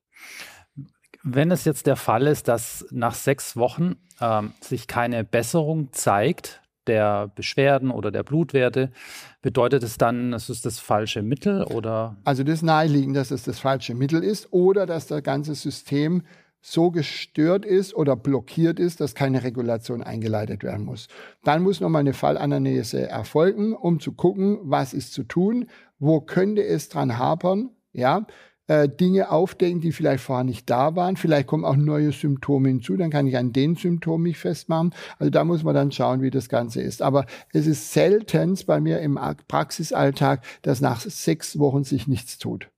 Wenn 1.22 1.50
es 1.50 1.64
jetzt 1.64 1.86
der 1.86 1.96
Fall 1.96 2.26
ist, 2.26 2.48
dass 2.48 2.86
nach 2.90 3.14
sechs 3.14 3.56
Wochen 3.56 3.96
ähm, 4.20 4.52
sich 4.60 4.86
keine 4.86 5.22
Besserung 5.22 5.92
zeigt, 5.92 6.60
der 6.86 7.28
Beschwerden 7.28 7.90
oder 7.90 8.10
der 8.10 8.22
Blutwerte, 8.22 8.90
bedeutet 9.42 9.82
es 9.82 9.98
dann, 9.98 10.32
es 10.32 10.48
ist 10.48 10.66
das 10.66 10.78
falsche 10.80 11.22
Mittel 11.22 11.62
oder? 11.64 12.16
Also 12.24 12.42
das 12.42 12.62
naheliegend, 12.62 13.16
dass 13.16 13.30
es 13.30 13.44
das 13.44 13.58
falsche 13.58 13.94
Mittel 13.94 14.24
ist 14.24 14.52
oder 14.52 14.86
dass 14.86 15.06
das 15.06 15.22
ganze 15.22 15.54
System 15.54 16.22
so 16.60 16.90
gestört 16.90 17.64
ist 17.64 17.94
oder 17.94 18.16
blockiert 18.16 18.78
ist, 18.78 19.00
dass 19.00 19.14
keine 19.14 19.42
Regulation 19.42 20.02
eingeleitet 20.02 20.62
werden 20.62 20.84
muss. 20.84 21.08
Dann 21.44 21.62
muss 21.62 21.80
nochmal 21.80 22.00
eine 22.00 22.12
Fallanalyse 22.12 23.08
erfolgen, 23.08 23.74
um 23.74 24.00
zu 24.00 24.12
gucken, 24.12 24.58
was 24.62 24.92
ist 24.92 25.12
zu 25.12 25.22
tun, 25.24 25.66
wo 25.98 26.20
könnte 26.20 26.64
es 26.64 26.88
dran 26.88 27.18
hapern, 27.18 27.70
ja, 27.92 28.26
äh, 28.70 28.88
Dinge 28.88 29.32
aufdecken, 29.32 29.80
die 29.80 29.90
vielleicht 29.90 30.22
vorher 30.22 30.44
nicht 30.44 30.70
da 30.70 30.94
waren. 30.94 31.16
Vielleicht 31.16 31.48
kommen 31.48 31.64
auch 31.64 31.74
neue 31.74 32.12
Symptome 32.12 32.68
hinzu, 32.68 32.96
dann 32.96 33.10
kann 33.10 33.26
ich 33.26 33.36
an 33.36 33.52
den 33.52 33.74
Symptomen 33.74 34.22
mich 34.22 34.38
festmachen. 34.38 34.94
Also 35.18 35.30
da 35.30 35.42
muss 35.44 35.64
man 35.64 35.74
dann 35.74 35.90
schauen, 35.90 36.22
wie 36.22 36.30
das 36.30 36.48
Ganze 36.48 36.80
ist. 36.80 37.02
Aber 37.02 37.26
es 37.52 37.66
ist 37.66 37.92
selten 37.92 38.56
bei 38.66 38.80
mir 38.80 39.00
im 39.00 39.18
Praxisalltag, 39.48 40.44
dass 40.62 40.80
nach 40.80 41.00
sechs 41.00 41.58
Wochen 41.58 41.82
sich 41.82 42.06
nichts 42.06 42.38
tut. 42.38 42.70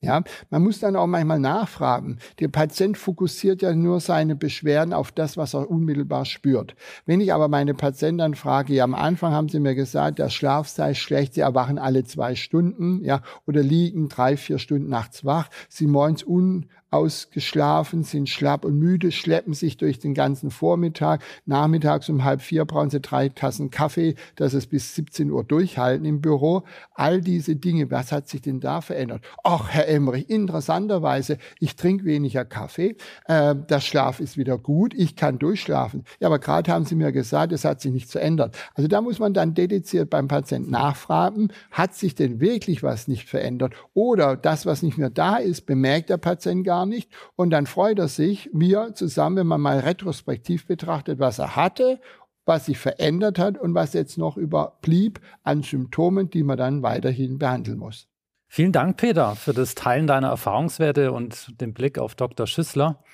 Ja, 0.00 0.22
man 0.50 0.62
muss 0.62 0.78
dann 0.78 0.94
auch 0.94 1.08
manchmal 1.08 1.40
nachfragen. 1.40 2.18
Der 2.38 2.46
Patient 2.46 2.96
fokussiert 2.96 3.62
ja 3.62 3.74
nur 3.74 3.98
seine 3.98 4.36
Beschwerden 4.36 4.94
auf 4.94 5.10
das, 5.10 5.36
was 5.36 5.54
er 5.54 5.68
unmittelbar 5.68 6.24
spürt. 6.24 6.76
Wenn 7.04 7.20
ich 7.20 7.32
aber 7.32 7.48
meine 7.48 7.74
Patienten 7.74 8.18
dann 8.18 8.34
frage, 8.36 8.74
ja, 8.74 8.84
am 8.84 8.94
Anfang 8.94 9.32
haben 9.32 9.48
sie 9.48 9.58
mir 9.58 9.74
gesagt, 9.74 10.20
der 10.20 10.28
Schlaf 10.30 10.68
sei 10.68 10.94
schlecht, 10.94 11.34
sie 11.34 11.40
erwachen 11.40 11.80
alle 11.80 12.04
zwei 12.04 12.36
Stunden, 12.36 13.02
ja, 13.04 13.22
oder 13.44 13.60
liegen 13.60 14.08
drei, 14.08 14.36
vier 14.36 14.60
Stunden 14.60 14.88
nachts 14.88 15.24
wach, 15.24 15.48
sie 15.68 15.88
morgens 15.88 16.22
un 16.22 16.66
ausgeschlafen, 16.90 18.02
sind 18.02 18.28
schlapp 18.28 18.64
und 18.64 18.78
müde, 18.78 19.12
schleppen 19.12 19.52
sich 19.52 19.76
durch 19.76 19.98
den 19.98 20.14
ganzen 20.14 20.50
Vormittag. 20.50 21.22
Nachmittags 21.44 22.08
um 22.08 22.24
halb 22.24 22.40
vier 22.40 22.64
brauchen 22.64 22.90
sie 22.90 23.00
drei 23.00 23.28
Tassen 23.28 23.70
Kaffee, 23.70 24.14
dass 24.36 24.54
es 24.54 24.66
bis 24.66 24.94
17 24.94 25.30
Uhr 25.30 25.44
durchhalten 25.44 26.06
im 26.06 26.20
Büro. 26.20 26.62
All 26.94 27.20
diese 27.20 27.56
Dinge, 27.56 27.90
was 27.90 28.12
hat 28.12 28.28
sich 28.28 28.40
denn 28.40 28.60
da 28.60 28.80
verändert? 28.80 29.22
Ach, 29.44 29.68
Herr 29.68 29.88
Emmerich, 29.88 30.30
interessanterweise, 30.30 31.38
ich 31.60 31.76
trinke 31.76 32.04
weniger 32.04 32.44
Kaffee, 32.44 32.96
äh, 33.26 33.54
der 33.54 33.80
Schlaf 33.80 34.20
ist 34.20 34.38
wieder 34.38 34.56
gut, 34.56 34.94
ich 34.94 35.14
kann 35.14 35.38
durchschlafen. 35.38 36.04
Ja, 36.20 36.28
aber 36.28 36.38
gerade 36.38 36.72
haben 36.72 36.84
Sie 36.86 36.94
mir 36.94 37.12
gesagt, 37.12 37.52
es 37.52 37.64
hat 37.64 37.80
sich 37.80 37.92
nichts 37.92 38.12
verändert. 38.12 38.56
Also 38.74 38.88
da 38.88 39.00
muss 39.00 39.18
man 39.18 39.34
dann 39.34 39.54
dediziert 39.54 40.10
beim 40.10 40.28
Patienten 40.28 40.70
nachfragen, 40.70 41.52
hat 41.70 41.94
sich 41.94 42.14
denn 42.14 42.40
wirklich 42.40 42.82
was 42.82 43.08
nicht 43.08 43.28
verändert? 43.28 43.74
Oder 43.92 44.36
das, 44.36 44.64
was 44.64 44.82
nicht 44.82 44.96
mehr 44.96 45.10
da 45.10 45.36
ist, 45.36 45.66
bemerkt 45.66 46.10
der 46.10 46.16
Patient 46.16 46.64
gar 46.64 46.77
nicht 46.86 47.10
und 47.36 47.50
dann 47.50 47.66
freut 47.66 47.98
er 47.98 48.08
sich, 48.08 48.50
wir 48.52 48.94
zusammen, 48.94 49.36
wenn 49.36 49.46
man 49.46 49.60
mal 49.60 49.78
retrospektiv 49.80 50.66
betrachtet, 50.66 51.18
was 51.18 51.38
er 51.38 51.56
hatte 51.56 52.00
was 52.48 52.66
sich 52.66 52.78
verändert 52.78 53.38
hat 53.38 53.58
und 53.58 53.74
was 53.74 53.92
jetzt 53.92 54.18
noch 54.18 54.36
überblieb 54.36 55.20
an 55.44 55.62
Symptomen, 55.62 56.30
die 56.30 56.42
man 56.42 56.56
dann 56.56 56.82
weiterhin 56.82 57.38
behandeln 57.38 57.78
muss. 57.78 58.08
Vielen 58.48 58.72
Dank, 58.72 58.96
Peter, 58.96 59.36
für 59.36 59.52
das 59.52 59.74
Teilen 59.74 60.06
deiner 60.06 60.28
Erfahrungswerte 60.28 61.12
und 61.12 61.60
den 61.60 61.74
Blick 61.74 61.98
auf 61.98 62.14
Dr. 62.14 62.46
Schüssler. 62.46 63.04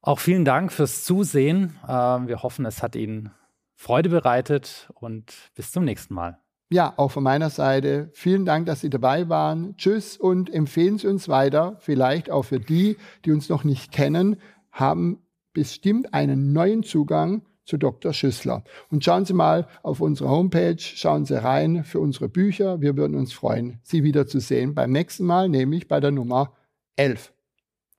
Auch 0.00 0.20
vielen 0.20 0.44
Dank 0.44 0.72
fürs 0.72 1.02
Zusehen. 1.02 1.76
Ähm, 1.86 2.28
wir 2.28 2.44
hoffen, 2.44 2.64
es 2.64 2.82
hat 2.82 2.94
Ihnen 2.94 3.32
Freude 3.74 4.08
bereitet 4.08 4.88
und 4.94 5.50
bis 5.56 5.72
zum 5.72 5.84
nächsten 5.84 6.14
Mal. 6.14 6.38
Ja, 6.70 6.92
auch 6.98 7.10
von 7.10 7.22
meiner 7.22 7.48
Seite 7.48 8.10
vielen 8.12 8.44
Dank, 8.44 8.66
dass 8.66 8.82
Sie 8.82 8.90
dabei 8.90 9.28
waren. 9.28 9.76
Tschüss 9.78 10.18
und 10.18 10.52
empfehlen 10.52 10.98
Sie 10.98 11.06
uns 11.06 11.28
weiter. 11.28 11.76
Vielleicht 11.80 12.30
auch 12.30 12.42
für 12.42 12.60
die, 12.60 12.96
die 13.24 13.32
uns 13.32 13.48
noch 13.48 13.64
nicht 13.64 13.90
kennen, 13.90 14.36
haben 14.70 15.22
bestimmt 15.54 16.12
einen 16.12 16.52
neuen 16.52 16.82
Zugang 16.82 17.42
zu 17.64 17.78
Dr. 17.78 18.12
Schüssler. 18.12 18.64
Und 18.90 19.04
schauen 19.04 19.24
Sie 19.24 19.34
mal 19.34 19.66
auf 19.82 20.00
unsere 20.00 20.28
Homepage, 20.28 20.78
schauen 20.78 21.24
Sie 21.24 21.42
rein 21.42 21.84
für 21.84 22.00
unsere 22.00 22.28
Bücher. 22.28 22.80
Wir 22.80 22.96
würden 22.96 23.16
uns 23.16 23.32
freuen, 23.32 23.80
Sie 23.82 24.04
wiederzusehen 24.04 24.74
beim 24.74 24.92
nächsten 24.92 25.24
Mal, 25.24 25.48
nämlich 25.48 25.88
bei 25.88 26.00
der 26.00 26.10
Nummer 26.10 26.54
11. 26.96 27.32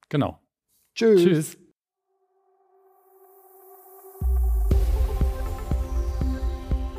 Genau. 0.10 0.40
Tschüss. 0.96 1.24
Tschüss. 1.24 1.58